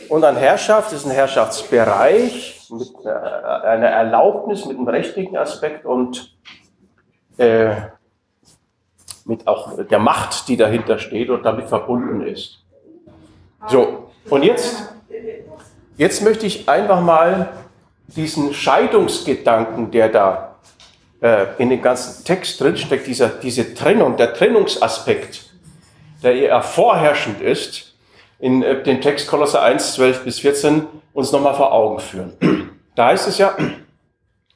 [0.09, 6.35] Und an Herrschaft ist ein Herrschaftsbereich mit äh, einer Erlaubnis, mit einem rechtlichen Aspekt und
[7.37, 7.75] äh,
[9.25, 12.59] mit auch der Macht, die dahinter steht und damit verbunden ist.
[13.69, 14.95] So, und jetzt,
[15.97, 17.51] jetzt möchte ich einfach mal
[18.09, 20.57] diesen Scheidungsgedanken, der da
[21.21, 25.55] äh, in dem ganzen Text drinsteckt, dieser, diese Trennung, der Trennungsaspekt,
[26.23, 27.94] der eher vorherrschend ist,
[28.39, 32.71] in äh, den Text Kolosser 1, 12 bis 14 uns nochmal vor Augen führen.
[32.95, 33.57] Da heißt es ja,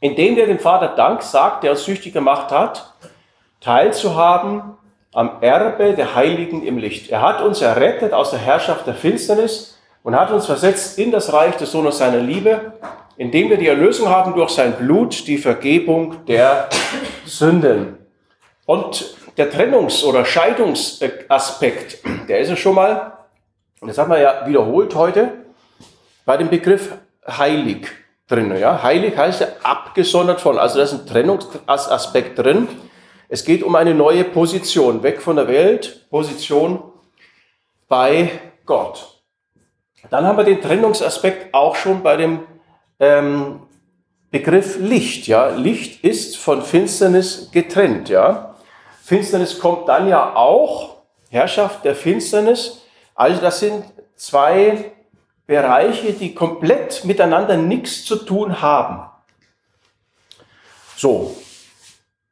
[0.01, 2.95] indem wir dem Vater Dank sagt, der uns süchtig gemacht hat,
[3.61, 4.63] teilzuhaben
[5.13, 7.11] am Erbe der Heiligen im Licht.
[7.11, 11.33] Er hat uns errettet aus der Herrschaft der Finsternis und hat uns versetzt in das
[11.33, 12.73] Reich des Sohnes seiner Liebe,
[13.17, 16.69] indem wir die Erlösung haben durch sein Blut, die Vergebung der
[17.25, 17.99] Sünden.
[18.65, 23.18] Und der Trennungs- oder Scheidungsaspekt, der ist ja schon mal,
[23.81, 25.33] das haben wir ja wiederholt heute,
[26.25, 26.95] bei dem Begriff
[27.27, 27.89] heilig
[28.27, 28.57] drin.
[28.57, 28.83] Ja?
[28.83, 32.69] Heilig heißt ja abgesondert von, also da ist ein Trennungsaspekt drin.
[33.29, 36.83] Es geht um eine neue Position, weg von der Welt, Position
[37.89, 38.31] bei
[38.65, 39.23] Gott.
[40.11, 42.41] Dann haben wir den Trennungsaspekt auch schon bei dem
[43.01, 43.63] ähm,
[44.31, 45.27] Begriff Licht.
[45.27, 45.49] Ja?
[45.49, 48.09] Licht ist von Finsternis getrennt.
[48.09, 48.57] Ja?
[49.03, 50.97] Finsternis kommt dann ja auch,
[51.31, 52.83] Herrschaft der Finsternis.
[53.19, 54.93] Also das sind zwei
[55.45, 59.11] Bereiche, die komplett miteinander nichts zu tun haben.
[60.97, 61.35] So,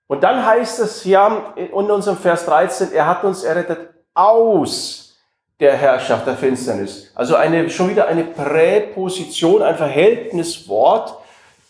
[0.07, 5.17] und dann heißt es ja in unserem Vers 13, er hat uns errettet aus
[5.59, 7.11] der Herrschaft der Finsternis.
[7.17, 11.19] Also eine, schon wieder eine Präposition, ein Verhältniswort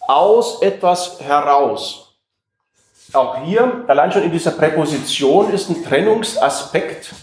[0.00, 2.18] aus etwas heraus.
[3.14, 7.14] Auch hier, allein schon in dieser Präposition ist ein Trennungsaspekt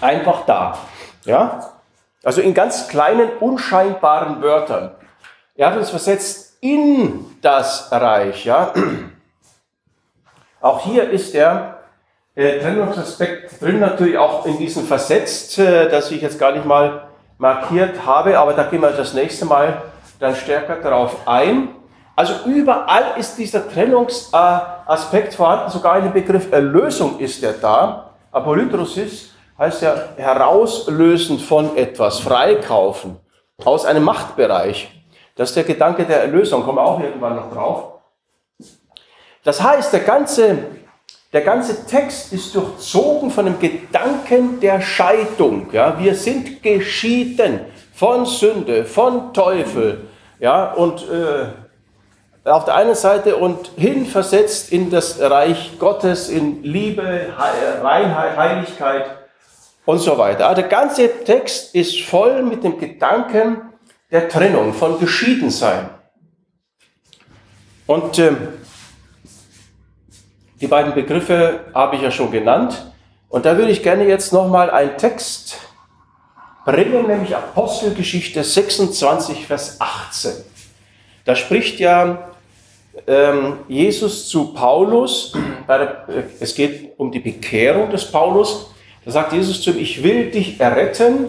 [0.00, 0.78] einfach da.
[1.24, 1.72] Ja?
[2.22, 4.92] Also in ganz kleinen, unscheinbaren Wörtern.
[5.56, 8.44] Er hat uns versetzt in das Reich.
[8.44, 8.72] Ja?
[10.60, 11.78] Auch hier ist der
[12.34, 17.08] äh, Trennungsaspekt drin, natürlich auch in diesem Versetzt, äh, das ich jetzt gar nicht mal
[17.38, 19.82] markiert habe, aber da gehen wir das nächste Mal
[20.18, 21.68] dann stärker darauf ein.
[22.16, 28.10] Also überall ist dieser Trennungsaspekt vorhanden, sogar in dem Begriff Erlösung ist er da.
[28.30, 33.18] Apolytrosis heißt ja herauslösen von etwas, freikaufen
[33.64, 34.90] aus einem Machtbereich.
[35.36, 37.94] Das ist der Gedanke der Erlösung, kommen wir auch irgendwann noch drauf.
[39.42, 40.58] Das heißt, der ganze,
[41.32, 45.68] der ganze Text ist durchzogen von dem Gedanken der Scheidung.
[45.72, 45.98] Ja?
[45.98, 47.60] Wir sind geschieden
[47.92, 50.08] von Sünde, von Teufel.
[50.38, 50.72] Ja?
[50.72, 57.32] Und äh, auf der einen Seite und hinversetzt in das Reich Gottes, in Liebe,
[57.82, 59.23] Reinheit, Heiligkeit
[59.84, 60.48] und so weiter.
[60.48, 63.62] Also der ganze Text ist voll mit dem Gedanken
[64.10, 65.90] der Trennung, von Geschiedensein.
[67.86, 68.32] Und äh,
[70.60, 72.92] die beiden Begriffe habe ich ja schon genannt.
[73.28, 75.58] Und da würde ich gerne jetzt nochmal einen Text
[76.64, 80.32] bringen, nämlich Apostelgeschichte 26, Vers 18.
[81.24, 82.30] Da spricht ja
[83.06, 85.34] ähm, Jesus zu Paulus,
[85.66, 85.86] äh,
[86.40, 88.73] es geht um die Bekehrung des Paulus.
[89.04, 91.26] Da sagt Jesus zu ihm, ich will dich erretten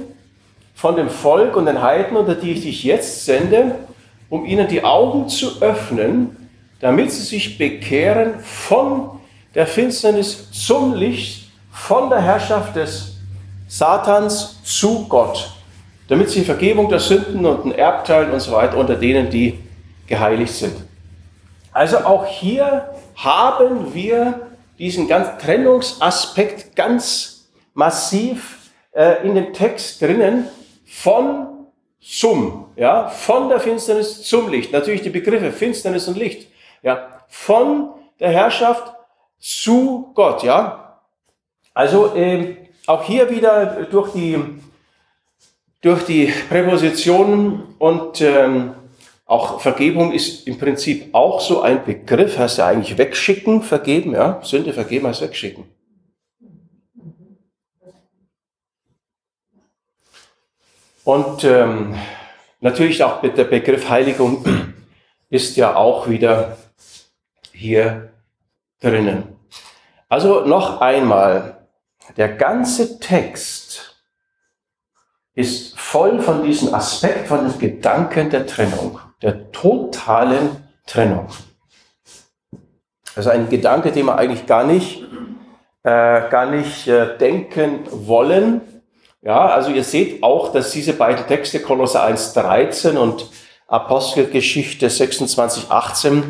[0.74, 3.76] von dem Volk und den Heiden, unter die ich dich jetzt sende,
[4.30, 9.20] um ihnen die Augen zu öffnen, damit sie sich bekehren von
[9.54, 13.18] der Finsternis zum Licht, von der Herrschaft des
[13.68, 15.52] Satans zu Gott,
[16.08, 19.60] damit sie Vergebung der Sünden und ein Erbteil und so weiter unter denen, die
[20.08, 20.76] geheiligt sind.
[21.72, 24.42] Also auch hier haben wir
[24.78, 27.35] diesen ganz Trennungsaspekt ganz
[27.76, 30.48] massiv äh, in dem Text drinnen
[30.86, 31.48] von
[32.02, 34.72] zum, ja, von der Finsternis zum Licht.
[34.72, 36.48] Natürlich die Begriffe Finsternis und Licht,
[36.82, 37.90] ja, von
[38.20, 38.94] der Herrschaft
[39.40, 41.02] zu Gott, ja.
[41.74, 42.56] Also äh,
[42.88, 44.38] auch hier wieder durch die,
[45.82, 48.74] durch die Präpositionen und ähm,
[49.26, 54.40] auch Vergebung ist im Prinzip auch so ein Begriff, heißt ja eigentlich wegschicken, vergeben, ja.
[54.44, 55.75] Sünde vergeben heißt wegschicken.
[61.06, 61.96] Und ähm,
[62.62, 64.44] natürlich auch der Begriff Heiligung
[65.30, 66.58] ist ja auch wieder
[67.54, 68.12] hier
[68.82, 69.36] drinnen.
[70.10, 71.68] Also noch einmal,
[72.18, 74.02] der ganze Text
[75.36, 81.28] ist voll von diesem Aspekt, von dem Gedanken der Trennung, der totalen Trennung.
[83.16, 85.04] Also ein Gedanke, den wir eigentlich gar nicht,
[85.84, 88.75] äh, gar nicht äh, denken wollen,
[89.26, 93.28] Ja, also ihr seht auch, dass diese beiden Texte, Kolosser 1,13 und
[93.66, 96.22] Apostelgeschichte 26,18,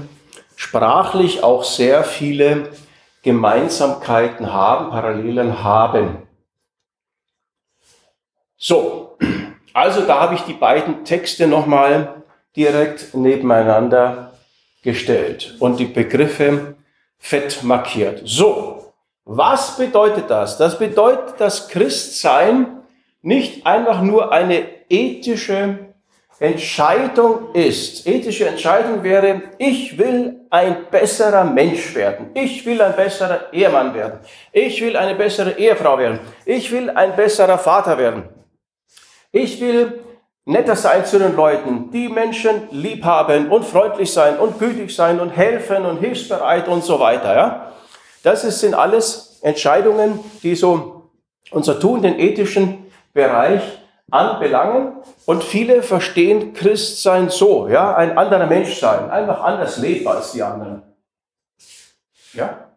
[0.56, 2.70] sprachlich auch sehr viele
[3.22, 6.20] Gemeinsamkeiten haben, Parallelen haben.
[8.56, 9.18] So,
[9.74, 12.24] also da habe ich die beiden Texte nochmal
[12.56, 14.32] direkt nebeneinander
[14.84, 16.76] gestellt und die Begriffe
[17.18, 18.22] fett markiert.
[18.24, 18.94] So,
[19.26, 20.58] was bedeutet das?
[20.58, 22.75] Das bedeutet, dass Christsein
[23.26, 25.80] nicht einfach nur eine ethische
[26.40, 28.06] Entscheidung ist.
[28.06, 32.30] Ethische Entscheidung wäre, ich will ein besserer Mensch werden.
[32.36, 34.20] Ich will ein besserer Ehemann werden.
[34.52, 36.20] Ich will eine bessere Ehefrau werden.
[36.46, 38.30] Ich will ein besserer Vater werden.
[39.32, 40.04] Ich will
[40.46, 45.20] netter sein zu den Leuten, die Menschen lieb haben und freundlich sein und gütig sein
[45.20, 47.36] und helfen und hilfsbereit und so weiter.
[47.36, 47.72] Ja?
[48.22, 51.10] Das sind alles Entscheidungen, die so
[51.50, 52.85] unser Tun, den ethischen
[53.16, 53.64] Bereich
[54.12, 54.98] anbelangen.
[55.26, 60.44] Und viele verstehen Christsein so, ja, ein anderer Mensch sein, einfach anders leben als die
[60.44, 60.84] anderen.
[62.34, 62.70] Ja?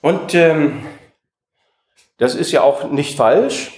[0.00, 0.86] Und ähm,
[2.18, 3.72] das ist ja auch nicht falsch.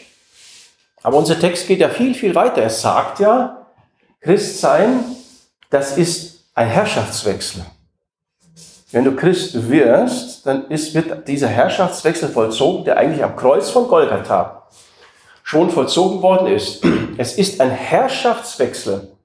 [1.02, 2.62] Aber unser Text geht ja viel, viel weiter.
[2.62, 3.66] Er sagt ja,
[4.20, 5.04] Christsein,
[5.70, 7.64] das ist ein Herrschaftswechsel.
[8.92, 13.88] Wenn du Christ wirst, dann ist, wird dieser Herrschaftswechsel vollzogen, der eigentlich am Kreuz von
[13.88, 14.68] Golgatha
[15.42, 16.84] schon vollzogen worden ist.
[17.16, 19.16] Es ist ein Herrschaftswechsel.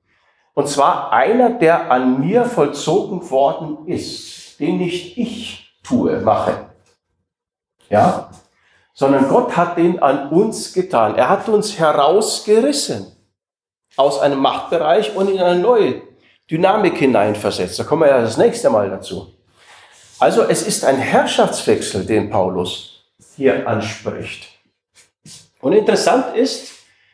[0.53, 6.69] Und zwar einer, der an mir vollzogen worden ist, den nicht ich tue, mache.
[7.89, 8.29] Ja?
[8.93, 11.15] sondern Gott hat den an uns getan.
[11.15, 13.07] Er hat uns herausgerissen
[13.97, 16.03] aus einem Machtbereich und in eine neue
[16.49, 17.79] Dynamik hineinversetzt.
[17.79, 19.33] Da kommen wir ja das nächste Mal dazu.
[20.21, 23.05] Also es ist ein Herrschaftswechsel, den Paulus
[23.35, 24.49] hier anspricht.
[25.61, 26.73] Und interessant ist,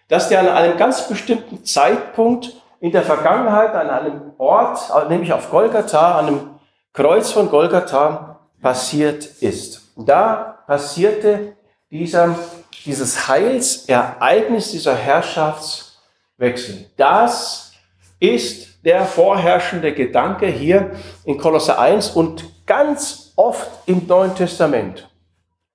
[0.09, 2.51] dass der an einem ganz bestimmten Zeitpunkt
[2.81, 6.49] in der Vergangenheit an einem Ort, nämlich auf Golgatha, an einem
[6.91, 9.83] Kreuz von Golgatha, passiert ist.
[9.95, 11.55] Da passierte
[11.89, 12.37] dieser,
[12.83, 16.89] dieses Heilsereignis, dieser Herrschaftswechsel.
[16.97, 17.71] Das
[18.19, 20.91] ist der vorherrschende Gedanke hier
[21.23, 25.09] in Kolosse 1 und ganz oft im Neuen Testament.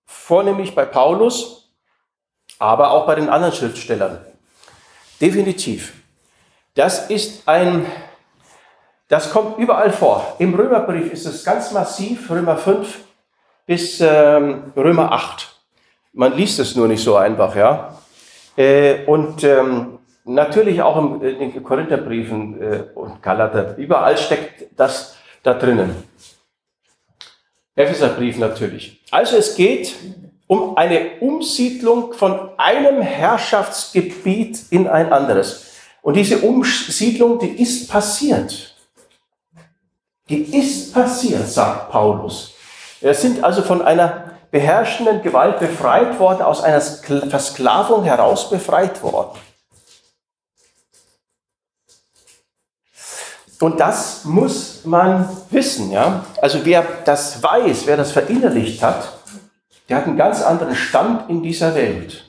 [0.04, 1.72] Vornehmlich bei Paulus,
[2.58, 4.24] aber auch bei den anderen Schriftstellern.
[5.20, 5.94] Definitiv.
[6.74, 7.86] Das ist ein,
[9.08, 10.36] das kommt überall vor.
[10.38, 12.98] Im Römerbrief ist es ganz massiv, Römer 5
[13.66, 15.48] bis ähm, Römer 8.
[16.12, 17.98] Man liest es nur nicht so einfach, ja.
[18.56, 25.54] Äh, und ähm, natürlich auch in den Korintherbriefen äh, und Galater, überall steckt das da
[25.54, 26.11] drinnen.
[27.74, 29.00] Epheserbrief natürlich.
[29.10, 29.94] Also es geht
[30.46, 35.72] um eine Umsiedlung von einem Herrschaftsgebiet in ein anderes.
[36.02, 38.74] Und diese Umsiedlung, die ist passiert.
[40.28, 42.54] Die ist passiert, sagt Paulus.
[43.00, 49.38] Wir sind also von einer beherrschenden Gewalt befreit worden, aus einer Versklavung heraus befreit worden.
[53.62, 56.26] Und das muss man wissen, ja.
[56.40, 59.20] Also wer das weiß, wer das verinnerlicht hat,
[59.88, 62.28] der hat einen ganz anderen Stand in dieser Welt.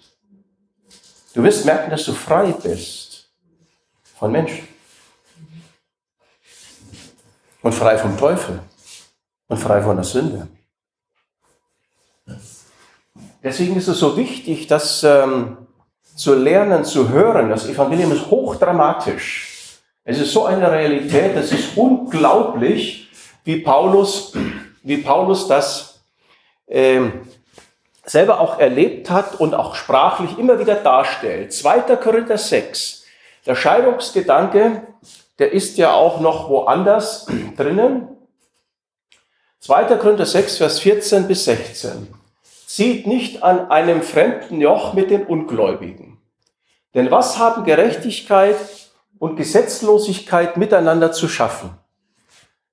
[1.34, 3.32] Du wirst merken, dass du frei bist
[4.16, 4.68] von Menschen.
[7.64, 8.60] Und frei vom Teufel.
[9.48, 10.48] Und frei von der Sünde.
[13.42, 15.58] Deswegen ist es so wichtig, das ähm,
[16.16, 17.50] zu lernen, zu hören.
[17.50, 19.53] Das Evangelium ist hochdramatisch.
[20.06, 23.10] Es ist so eine Realität, es ist unglaublich,
[23.46, 24.34] wie Paulus,
[24.84, 26.04] wie Paulus das
[26.68, 27.22] ähm,
[28.06, 31.54] selber auch erlebt hat und auch sprachlich immer wieder darstellt.
[31.54, 31.96] 2.
[31.96, 33.06] Korinther 6.
[33.46, 34.82] Der Scheidungsgedanke,
[35.40, 37.26] der ist ja auch noch woanders
[37.58, 38.10] drinnen.
[39.62, 39.96] 2.
[39.96, 42.14] Korinther 6, Vers 14 bis 16
[42.66, 46.18] zieht nicht an einem fremden Joch mit den Ungläubigen.
[46.94, 48.58] Denn was haben Gerechtigkeit
[49.24, 51.70] und Gesetzlosigkeit miteinander zu schaffen?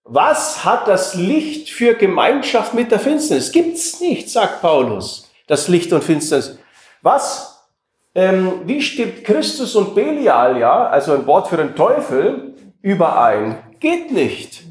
[0.03, 3.53] Was hat das Licht für Gemeinschaft mit der Finsternis?
[3.53, 6.59] Gibt's nicht, sagt Paulus, das Licht und Finsternis.
[7.03, 7.69] Was,
[8.17, 13.59] ähm, wie stimmt Christus und Belial, ja, also ein Wort für den Teufel, überein?
[13.79, 14.65] Geht nicht.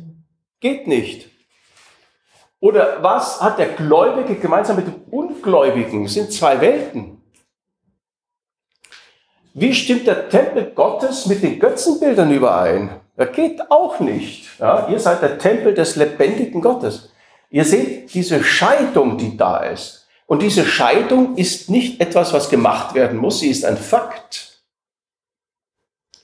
[0.60, 1.30] Geht nicht.
[2.60, 6.04] Oder was hat der Gläubige gemeinsam mit dem Ungläubigen?
[6.04, 7.19] Das sind zwei Welten.
[9.60, 12.92] Wie stimmt der Tempel Gottes mit den Götzenbildern überein?
[13.18, 14.48] Das geht auch nicht.
[14.58, 17.10] Ja, ihr seid der Tempel des lebendigen Gottes.
[17.50, 20.08] Ihr seht diese Scheidung, die da ist.
[20.28, 24.62] Und diese Scheidung ist nicht etwas, was gemacht werden muss, sie ist ein Fakt.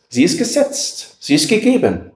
[0.08, 2.12] Sie ist gesetzt, sie ist gegeben.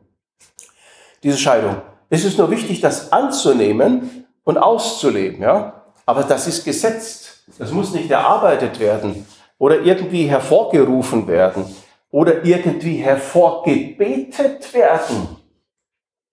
[1.22, 1.82] Diese Scheidung.
[2.10, 5.84] Es ist nur wichtig, das anzunehmen und auszuleben, ja.
[6.06, 7.44] Aber das ist gesetzt.
[7.58, 9.26] Das muss nicht erarbeitet werden
[9.60, 11.66] oder irgendwie hervorgerufen werden
[12.10, 15.38] oder irgendwie hervorgebetet werden.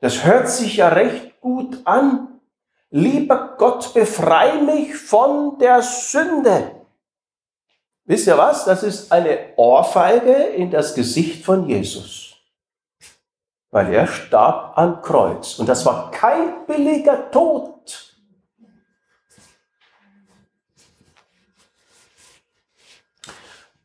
[0.01, 2.41] Das hört sich ja recht gut an.
[2.91, 6.70] Lieber Gott, befrei mich von der Sünde.
[8.05, 8.64] Wisst ihr was?
[8.64, 12.37] Das ist eine Ohrfeige in das Gesicht von Jesus.
[13.70, 15.59] Weil er starb am Kreuz.
[15.59, 18.16] Und das war kein billiger Tod.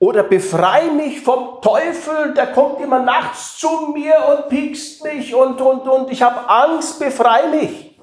[0.01, 5.61] Oder befrei mich vom Teufel, der kommt immer nachts zu mir und piekst mich und,
[5.61, 8.01] und, und ich habe Angst, befrei mich.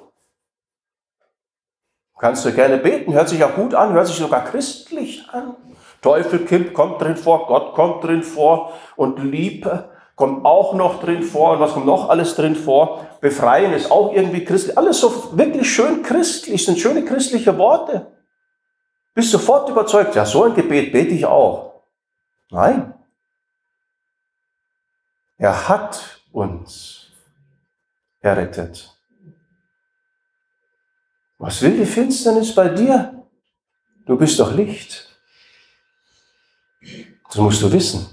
[2.17, 5.57] Kannst du gerne beten, hört sich auch gut an, hört sich sogar christlich an.
[6.01, 11.55] Teufel kommt drin vor, Gott kommt drin vor und Liebe kommt auch noch drin vor.
[11.55, 13.09] Und was kommt noch alles drin vor?
[13.21, 14.79] Befreien ist auch irgendwie christlich.
[14.79, 18.07] Alles so wirklich schön christlich, sind schöne christliche Worte.
[19.15, 21.68] Bist sofort überzeugt, ja, so ein Gebet bete ich auch.
[22.51, 22.95] Nein.
[25.37, 27.11] Er hat uns
[28.21, 28.95] errettet.
[31.39, 33.27] Was will die Finsternis bei dir?
[34.07, 35.17] Du bist doch Licht.
[37.29, 38.07] Das musst du wissen.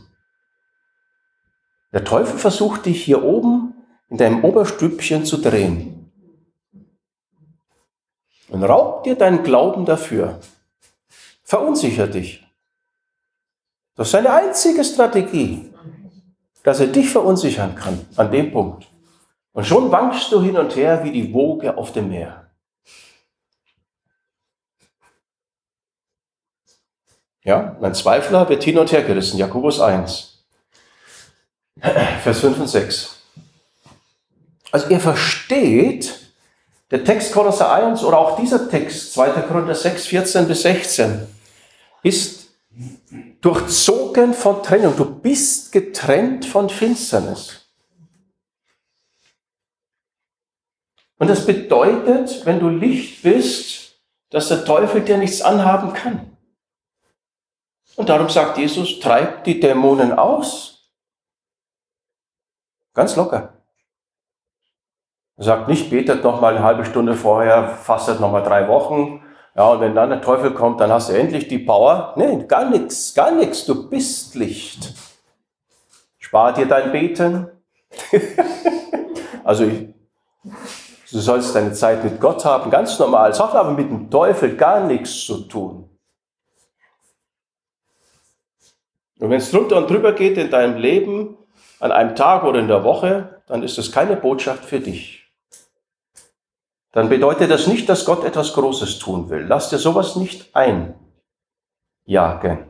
[1.91, 3.73] Der Teufel versucht dich hier oben
[4.09, 6.11] in deinem Oberstübchen zu drehen
[8.49, 10.39] und raubt dir deinen Glauben dafür.
[11.43, 12.44] Verunsichert dich.
[13.95, 15.73] Das ist seine einzige Strategie,
[16.63, 18.87] dass er dich verunsichern kann an dem Punkt.
[19.53, 22.51] Und schon wankst du hin und her wie die Woge auf dem Meer.
[27.43, 29.37] Ja, ein Zweifler wird hin und her gerissen.
[29.37, 30.45] Jakobus 1,
[32.23, 33.15] Vers 5 und 6.
[34.71, 36.33] Also ihr versteht,
[36.91, 39.29] der Text Kolosser 1 oder auch dieser Text, 2.
[39.43, 41.27] Korinther 6, 14 bis 16,
[42.03, 42.49] ist
[43.45, 44.97] durchzogen von Trennung.
[44.97, 47.71] Du bist getrennt von Finsternis.
[51.19, 56.35] Und das bedeutet, wenn du Licht bist, dass der Teufel dir nichts anhaben kann.
[57.95, 60.91] Und darum sagt Jesus, treib die Dämonen aus.
[62.93, 63.61] Ganz locker.
[65.37, 69.24] Er sagt nicht, betet noch mal eine halbe Stunde vorher, fastet noch mal drei Wochen,
[69.55, 72.13] ja, und wenn dann der Teufel kommt, dann hast du endlich die Power.
[72.17, 73.65] Nein, gar nichts, gar nichts.
[73.65, 74.93] Du bist Licht.
[76.17, 77.47] Spar dir dein Beten.
[79.45, 79.93] also, ich,
[80.43, 83.31] du sollst deine Zeit mit Gott haben, ganz normal.
[83.31, 85.89] Es hat aber mit dem Teufel gar nichts zu tun.
[89.19, 91.37] Und wenn es drunter und drüber geht in deinem Leben,
[91.79, 95.24] an einem Tag oder in der Woche, dann ist das keine Botschaft für dich
[96.95, 99.45] dann bedeutet das nicht, dass Gott etwas Großes tun will.
[99.49, 100.49] Lass dir sowas nicht
[102.05, 102.65] einjagen.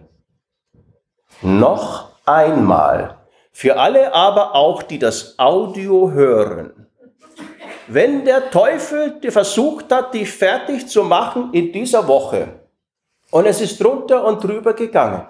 [1.44, 3.20] Noch einmal,
[3.52, 6.88] für alle aber auch, die das Audio hören.
[7.88, 12.62] Wenn der Teufel versucht hat, dich fertig zu machen in dieser Woche
[13.30, 15.28] und es ist drunter und drüber gegangen,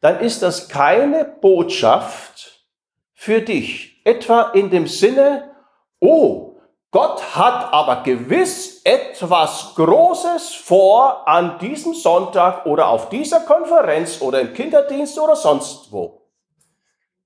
[0.00, 2.66] dann ist das keine Botschaft
[3.14, 4.00] für dich.
[4.04, 5.54] Etwa in dem Sinne,
[6.00, 6.45] oh,
[6.90, 14.40] Gott hat aber gewiss etwas Großes vor an diesem Sonntag oder auf dieser Konferenz oder
[14.40, 16.22] im Kinderdienst oder sonst wo.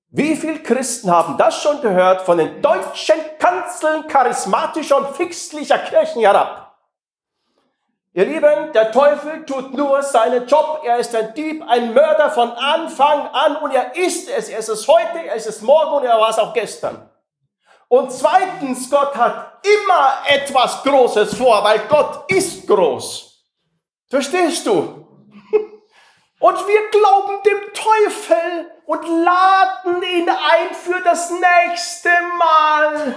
[0.09, 6.21] Wie viele Christen haben das schon gehört von den deutschen Kanzeln charismatischer und fixlicher Kirchen
[6.21, 6.75] herab?
[8.13, 10.81] Ihr Lieben, der Teufel tut nur seinen Job.
[10.83, 14.49] Er ist ein Dieb, ein Mörder von Anfang an und er ist es.
[14.49, 17.09] Er ist es heute, er ist es morgen und er war es auch gestern.
[17.91, 23.45] Und zweitens, Gott hat immer etwas Großes vor, weil Gott ist groß.
[24.09, 24.71] Verstehst du?
[26.39, 33.15] Und wir glauben dem Teufel und laden ihn ein für das nächste Mal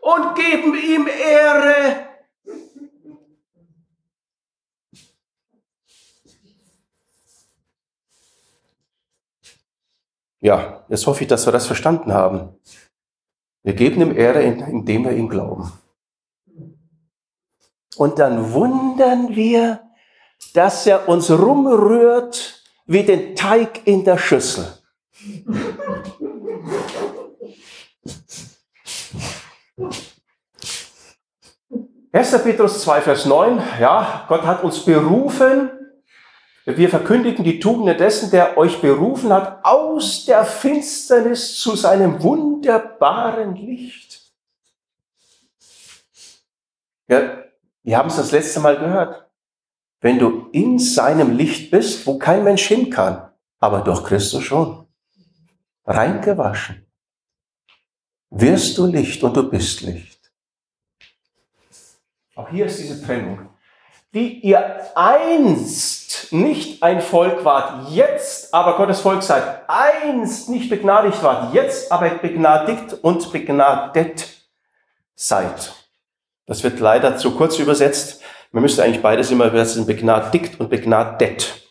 [0.00, 2.08] und geben ihm Ehre.
[10.40, 12.58] Ja, jetzt hoffe ich, dass wir das verstanden haben.
[13.62, 15.72] Wir geben ihm Ehre, indem wir ihm glauben.
[17.96, 19.80] Und dann wundern wir,
[20.54, 24.66] dass er uns rumrührt wie den Teig in der Schüssel.
[32.12, 32.42] 1.
[32.42, 35.70] Petrus 2, Vers 9, ja, Gott hat uns berufen,
[36.64, 43.56] wir verkündigen die Tugenden dessen, der euch berufen hat, aus der Finsternis zu seinem wunderbaren
[43.56, 44.32] Licht.
[47.08, 47.44] Ja,
[47.82, 49.28] wir haben es das letzte Mal gehört.
[50.00, 54.86] Wenn du in seinem Licht bist, wo kein Mensch hin kann, aber durch Christus schon,
[55.84, 56.86] reingewaschen,
[58.30, 60.32] wirst du Licht und du bist Licht.
[62.34, 63.51] Auch hier ist diese Trennung.
[64.14, 71.22] Die ihr einst nicht ein Volk wart, jetzt aber Gottes Volk seid, einst nicht begnadigt
[71.22, 74.28] wart, jetzt aber begnadigt und begnadet
[75.14, 75.72] seid.
[76.46, 78.20] Das wird leider zu kurz übersetzt.
[78.50, 81.62] Man müsste eigentlich beides immer übersetzen, begnadigt und begnadet.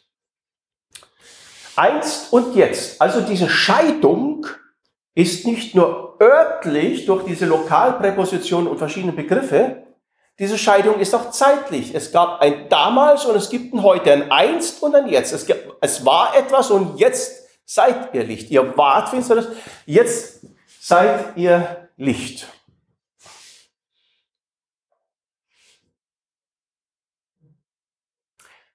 [1.76, 3.00] Einst und jetzt.
[3.00, 4.48] Also diese Scheidung
[5.14, 9.84] ist nicht nur örtlich durch diese Lokalpräpositionen und verschiedene Begriffe,
[10.42, 11.94] diese Scheidung ist auch zeitlich.
[11.94, 15.34] Es gab ein damals und es gibt ein heute, ein einst und ein jetzt.
[15.34, 18.50] Es, gibt, es war etwas und jetzt seid ihr Licht.
[18.50, 19.50] Ihr wart Finsternis,
[19.86, 20.44] jetzt
[20.80, 22.48] seid ihr Licht.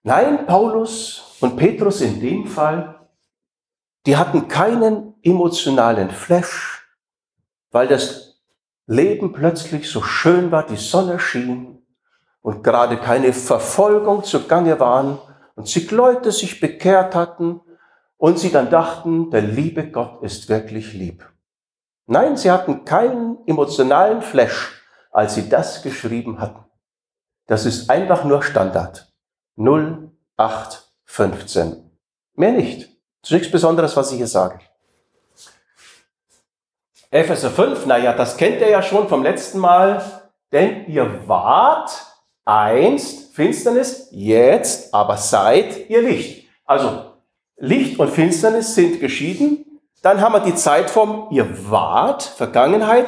[0.04, 3.08] Nein, Paulus und Petrus in dem Fall,
[4.06, 6.86] die hatten keinen emotionalen Flash,
[7.72, 8.25] weil das
[8.86, 11.84] Leben plötzlich so schön war, die Sonne schien
[12.40, 15.18] und gerade keine Verfolgung zugange waren
[15.56, 17.60] und sich Leute sich bekehrt hatten
[18.16, 21.28] und sie dann dachten, der liebe Gott ist wirklich lieb.
[22.06, 24.80] Nein, sie hatten keinen emotionalen Flash,
[25.10, 26.64] als sie das geschrieben hatten.
[27.46, 29.12] Das ist einfach nur Standard.
[29.56, 31.90] 0, 8, 15.
[32.34, 32.82] Mehr nicht.
[33.22, 34.60] Das ist nichts Besonderes, was ich hier sage.
[37.10, 40.02] Epheser 5, naja, das kennt ihr ja schon vom letzten Mal.
[40.52, 41.90] Denn ihr wart
[42.44, 46.48] einst Finsternis, jetzt aber seid ihr Licht.
[46.64, 47.12] Also
[47.56, 49.80] Licht und Finsternis sind geschieden.
[50.02, 53.06] Dann haben wir die Zeitform, ihr wart, Vergangenheit,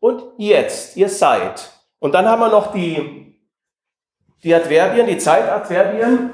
[0.00, 1.70] und jetzt, ihr seid.
[1.98, 3.28] Und dann haben wir noch die
[4.42, 6.30] die Adverbien, die Zeitadverbien,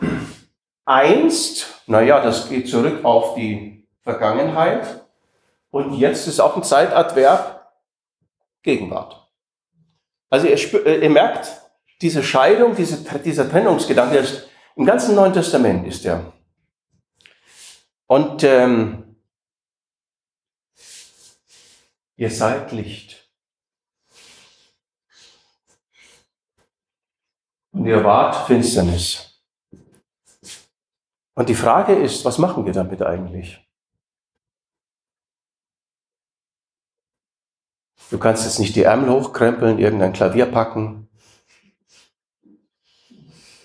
[0.84, 5.03] einst, naja, das geht zurück auf die Vergangenheit.
[5.74, 7.68] Und jetzt ist auch ein Zeitadverb
[8.62, 9.28] Gegenwart.
[10.30, 11.48] Also ihr, spür, äh, ihr merkt,
[12.00, 16.32] diese Scheidung, diese, dieser Trennungsgedanke, ist, im ganzen Neuen Testament ist der.
[18.06, 19.16] Und ähm,
[22.14, 23.28] ihr seid Licht.
[27.72, 29.42] Und ihr wart Finsternis.
[31.34, 33.63] Und die Frage ist, was machen wir damit eigentlich?
[38.14, 41.08] Du kannst jetzt nicht die Ärmel hochkrempeln, irgendein Klavier packen.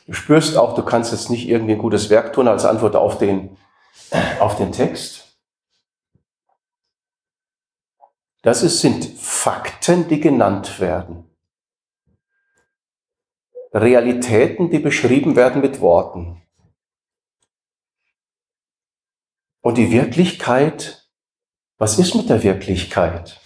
[0.08, 3.20] Du spürst auch, du kannst jetzt nicht irgendwie ein gutes Werk tun als Antwort auf
[3.20, 3.56] den,
[4.40, 5.38] auf den Text.
[8.42, 11.30] Das ist, sind Fakten, die genannt werden.
[13.72, 16.42] Realitäten, die beschrieben werden mit Worten.
[19.62, 21.08] Und die Wirklichkeit,
[21.78, 23.40] was ist mit der Wirklichkeit?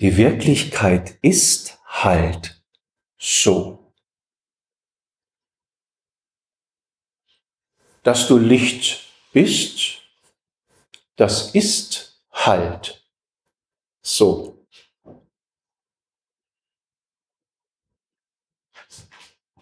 [0.00, 2.62] Die Wirklichkeit ist halt
[3.16, 3.92] so.
[8.02, 9.00] Dass du Licht
[9.32, 10.02] bist,
[11.16, 13.06] das ist halt
[14.02, 14.54] so.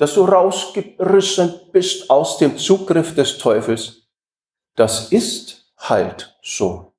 [0.03, 4.09] dass du rausgerissen bist aus dem Zugriff des Teufels.
[4.75, 6.92] Das ist halt so.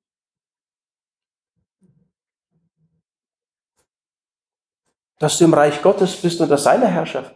[5.18, 7.34] Dass du im Reich Gottes bist unter seiner Herrschaft.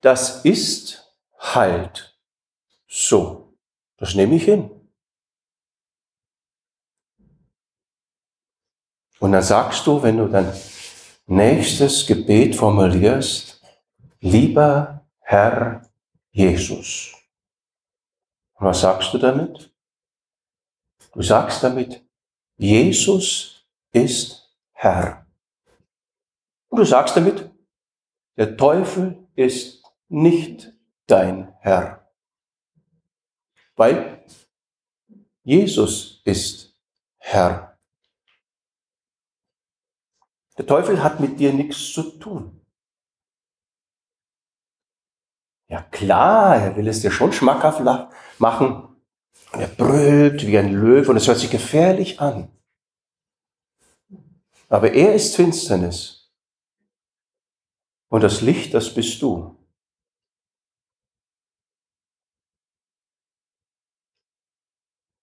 [0.00, 2.18] Das ist halt
[2.86, 3.54] so.
[3.96, 4.70] Das nehme ich hin.
[9.20, 10.52] Und dann sagst du, wenn du dein
[11.26, 13.62] nächstes Gebet formulierst,
[14.20, 15.88] lieber Herr
[16.30, 17.14] Jesus.
[18.54, 19.72] Und was sagst du damit?
[21.12, 22.04] Du sagst damit,
[22.56, 25.23] Jesus ist Herr.
[26.74, 27.52] Und du sagst damit,
[28.36, 30.72] der Teufel ist nicht
[31.06, 32.10] dein Herr.
[33.76, 34.26] Weil
[35.44, 36.76] Jesus ist
[37.18, 37.78] Herr.
[40.58, 42.60] Der Teufel hat mit dir nichts zu tun.
[45.68, 47.82] Ja klar, er will es dir schon schmackhaft
[48.40, 48.96] machen.
[49.52, 52.50] Und er brüllt wie ein Löwe und es hört sich gefährlich an.
[54.68, 56.23] Aber er ist Finsternis.
[58.14, 59.58] Und das Licht, das bist du.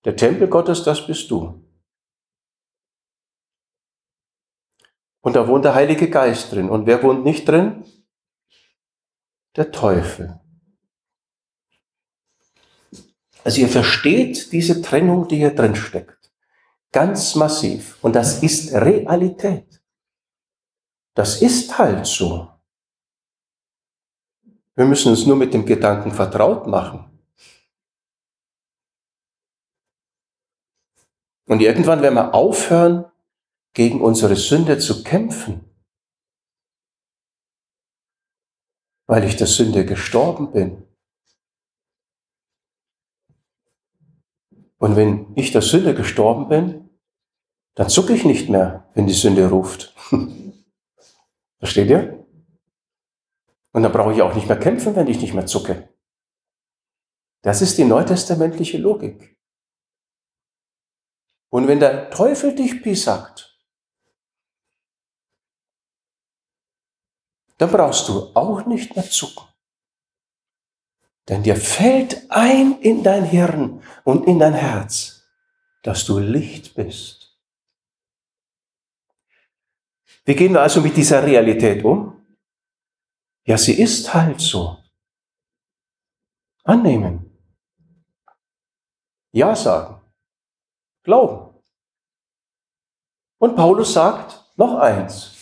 [0.03, 1.65] Der Tempel Gottes, das bist du.
[5.21, 6.69] Und da wohnt der Heilige Geist drin.
[6.69, 7.85] Und wer wohnt nicht drin?
[9.55, 10.41] Der Teufel.
[13.45, 16.29] Also ihr versteht diese Trennung, die hier drin steckt.
[16.91, 18.03] Ganz massiv.
[18.03, 19.81] Und das ist Realität.
[21.13, 22.51] Das ist halt so.
[24.82, 27.05] Wir müssen uns nur mit dem Gedanken vertraut machen.
[31.45, 33.05] Und irgendwann werden wir aufhören,
[33.73, 35.63] gegen unsere Sünde zu kämpfen,
[39.05, 40.84] weil ich der Sünde gestorben bin.
[44.79, 46.89] Und wenn ich der Sünde gestorben bin,
[47.75, 49.95] dann zucke ich nicht mehr, wenn die Sünde ruft.
[51.59, 52.20] Versteht ihr?
[53.72, 55.89] Und dann brauche ich auch nicht mehr kämpfen, wenn ich nicht mehr zucke.
[57.41, 59.38] Das ist die neutestamentliche Logik.
[61.49, 63.59] Und wenn der Teufel dich pisackt,
[67.57, 69.47] dann brauchst du auch nicht mehr zucken.
[71.30, 75.28] Denn dir fällt ein in dein Hirn und in dein Herz,
[75.84, 77.39] dass du Licht bist.
[80.26, 82.20] Wie gehen wir also mit dieser Realität um?
[83.43, 84.77] Ja, sie ist halt so.
[86.63, 87.31] Annehmen.
[89.31, 90.01] Ja sagen.
[91.03, 91.55] Glauben.
[93.39, 95.35] Und Paulus sagt noch eins.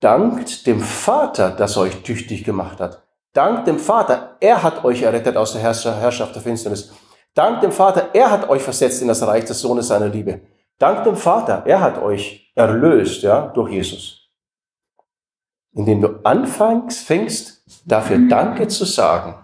[0.00, 3.06] Dankt dem Vater, das euch tüchtig gemacht hat.
[3.32, 6.92] Dankt dem Vater, er hat euch errettet aus der Herrschaft der Finsternis.
[7.34, 10.42] Dankt dem Vater, er hat euch versetzt in das Reich des Sohnes seiner Liebe.
[10.76, 14.21] Dankt dem Vater, er hat euch erlöst, ja, durch Jesus.
[15.74, 19.34] Indem du anfängst, fängst, dafür Danke zu sagen,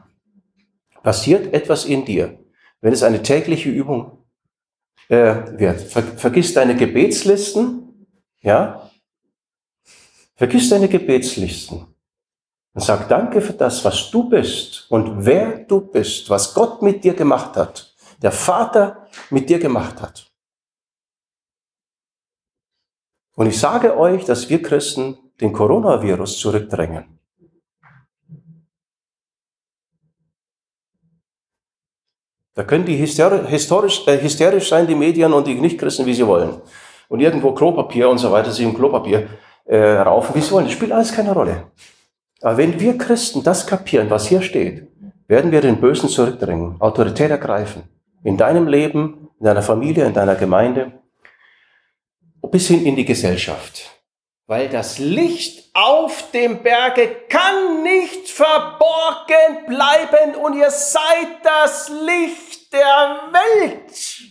[1.02, 2.38] passiert etwas in dir.
[2.80, 4.24] Wenn es eine tägliche Übung
[5.08, 5.80] äh, wird.
[5.80, 8.06] Ver vergiss deine Gebetslisten,
[8.40, 8.88] ja,
[10.38, 11.84] Vergiss deine Gebetslisten
[12.72, 17.02] und sag Danke für das, was du bist und wer du bist, was Gott mit
[17.02, 20.30] dir gemacht hat, der Vater mit dir gemacht hat.
[23.34, 27.18] Und ich sage euch, dass wir Christen den Coronavirus zurückdrängen.
[32.54, 36.60] Da können die hysterisch, äh, hysterisch sein, die Medien und die Nichtchristen, wie sie wollen.
[37.08, 39.28] Und irgendwo Klopapier und so weiter, sie im Klopapier
[39.64, 40.64] äh, raufen, wie sie wollen.
[40.64, 41.70] Das spielt alles keine Rolle.
[42.42, 44.88] Aber wenn wir Christen das kapieren, was hier steht,
[45.28, 47.84] werden wir den Bösen zurückdrängen, Autorität ergreifen.
[48.24, 50.92] In deinem Leben, in deiner Familie, in deiner Gemeinde,
[52.50, 53.97] bis hin in die Gesellschaft.
[54.48, 62.72] Weil das Licht auf dem Berge kann nicht verborgen bleiben und ihr seid das Licht
[62.72, 64.22] der Welt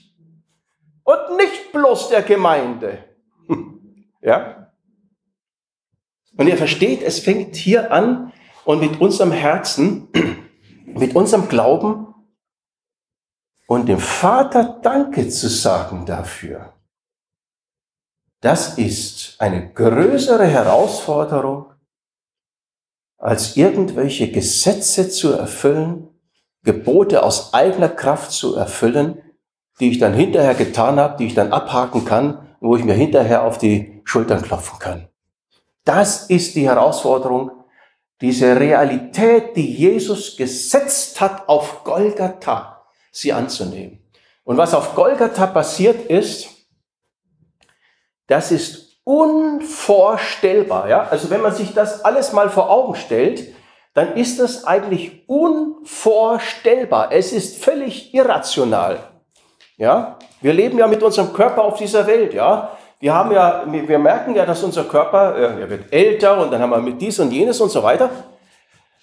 [1.03, 3.05] und nicht bloß der Gemeinde.
[4.19, 4.73] Ja?
[6.35, 8.33] Und ihr versteht, es fängt hier an
[8.65, 10.09] und mit unserem Herzen,
[10.85, 12.15] mit unserem Glauben
[13.67, 16.76] und dem Vater Danke zu sagen dafür.
[18.41, 21.73] Das ist eine größere Herausforderung,
[23.17, 26.09] als irgendwelche Gesetze zu erfüllen,
[26.63, 29.21] Gebote aus eigener Kraft zu erfüllen,
[29.79, 33.43] die ich dann hinterher getan habe, die ich dann abhaken kann, wo ich mir hinterher
[33.43, 35.07] auf die Schultern klopfen kann.
[35.83, 37.51] Das ist die Herausforderung,
[38.21, 43.99] diese Realität, die Jesus gesetzt hat auf Golgatha, sie anzunehmen.
[44.43, 46.56] Und was auf Golgatha passiert ist,
[48.27, 50.89] das ist unvorstellbar.
[50.89, 51.07] Ja?
[51.09, 53.53] Also wenn man sich das alles mal vor Augen stellt,
[53.93, 57.11] dann ist das eigentlich unvorstellbar.
[57.11, 58.99] Es ist völlig irrational.
[59.77, 60.19] Ja?
[60.41, 62.33] Wir leben ja mit unserem Körper auf dieser Welt.
[62.33, 62.77] Ja?
[62.99, 66.61] wir haben ja, wir merken ja, dass unser Körper, äh, er wird älter und dann
[66.61, 68.09] haben wir mit dies und jenes und so weiter.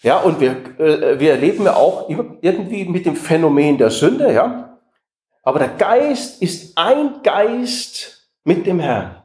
[0.02, 4.78] Ja, und wir, äh, wir leben ja auch irgendwie mit dem Phänomen der Sünde, ja.
[5.42, 8.13] Aber der Geist ist ein Geist
[8.44, 9.22] mit dem Herrn.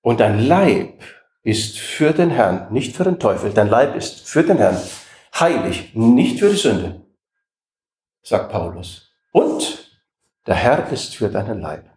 [0.00, 1.02] Und dein Leib
[1.42, 3.52] ist für den Herrn, nicht für den Teufel.
[3.52, 4.80] Dein Leib ist für den Herrn
[5.38, 7.04] heilig, nicht für die Sünde,
[8.22, 9.10] sagt Paulus.
[9.32, 10.00] Und
[10.46, 11.88] der Herr ist für deinen Leib.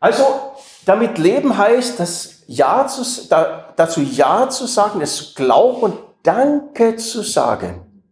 [0.00, 5.98] Also damit leben heißt, das ja zu, da, dazu Ja zu sagen, es glauben und
[6.22, 8.04] Danke zu sagen.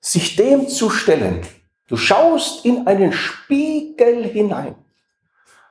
[0.00, 1.46] Sich dem zu stellen.
[1.88, 4.74] Du schaust in einen Spiegel hinein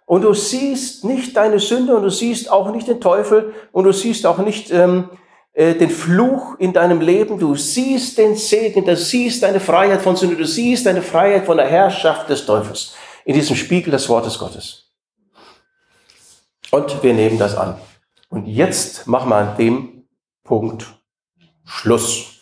[0.06, 3.92] und du siehst nicht deine Sünde und du siehst auch nicht den Teufel und du
[3.92, 5.10] siehst auch nicht ähm,
[5.54, 10.16] äh, den Fluch in deinem Leben, du siehst den Segen, du siehst deine Freiheit von
[10.16, 12.96] Sünde, du siehst deine Freiheit von der Herrschaft des Teufels
[13.26, 14.92] in diesem Spiegel des Wortes Gottes.
[16.72, 17.80] Und wir nehmen das an.
[18.30, 20.08] Und jetzt machen wir an dem
[20.44, 20.86] Punkt
[21.66, 22.33] Schluss.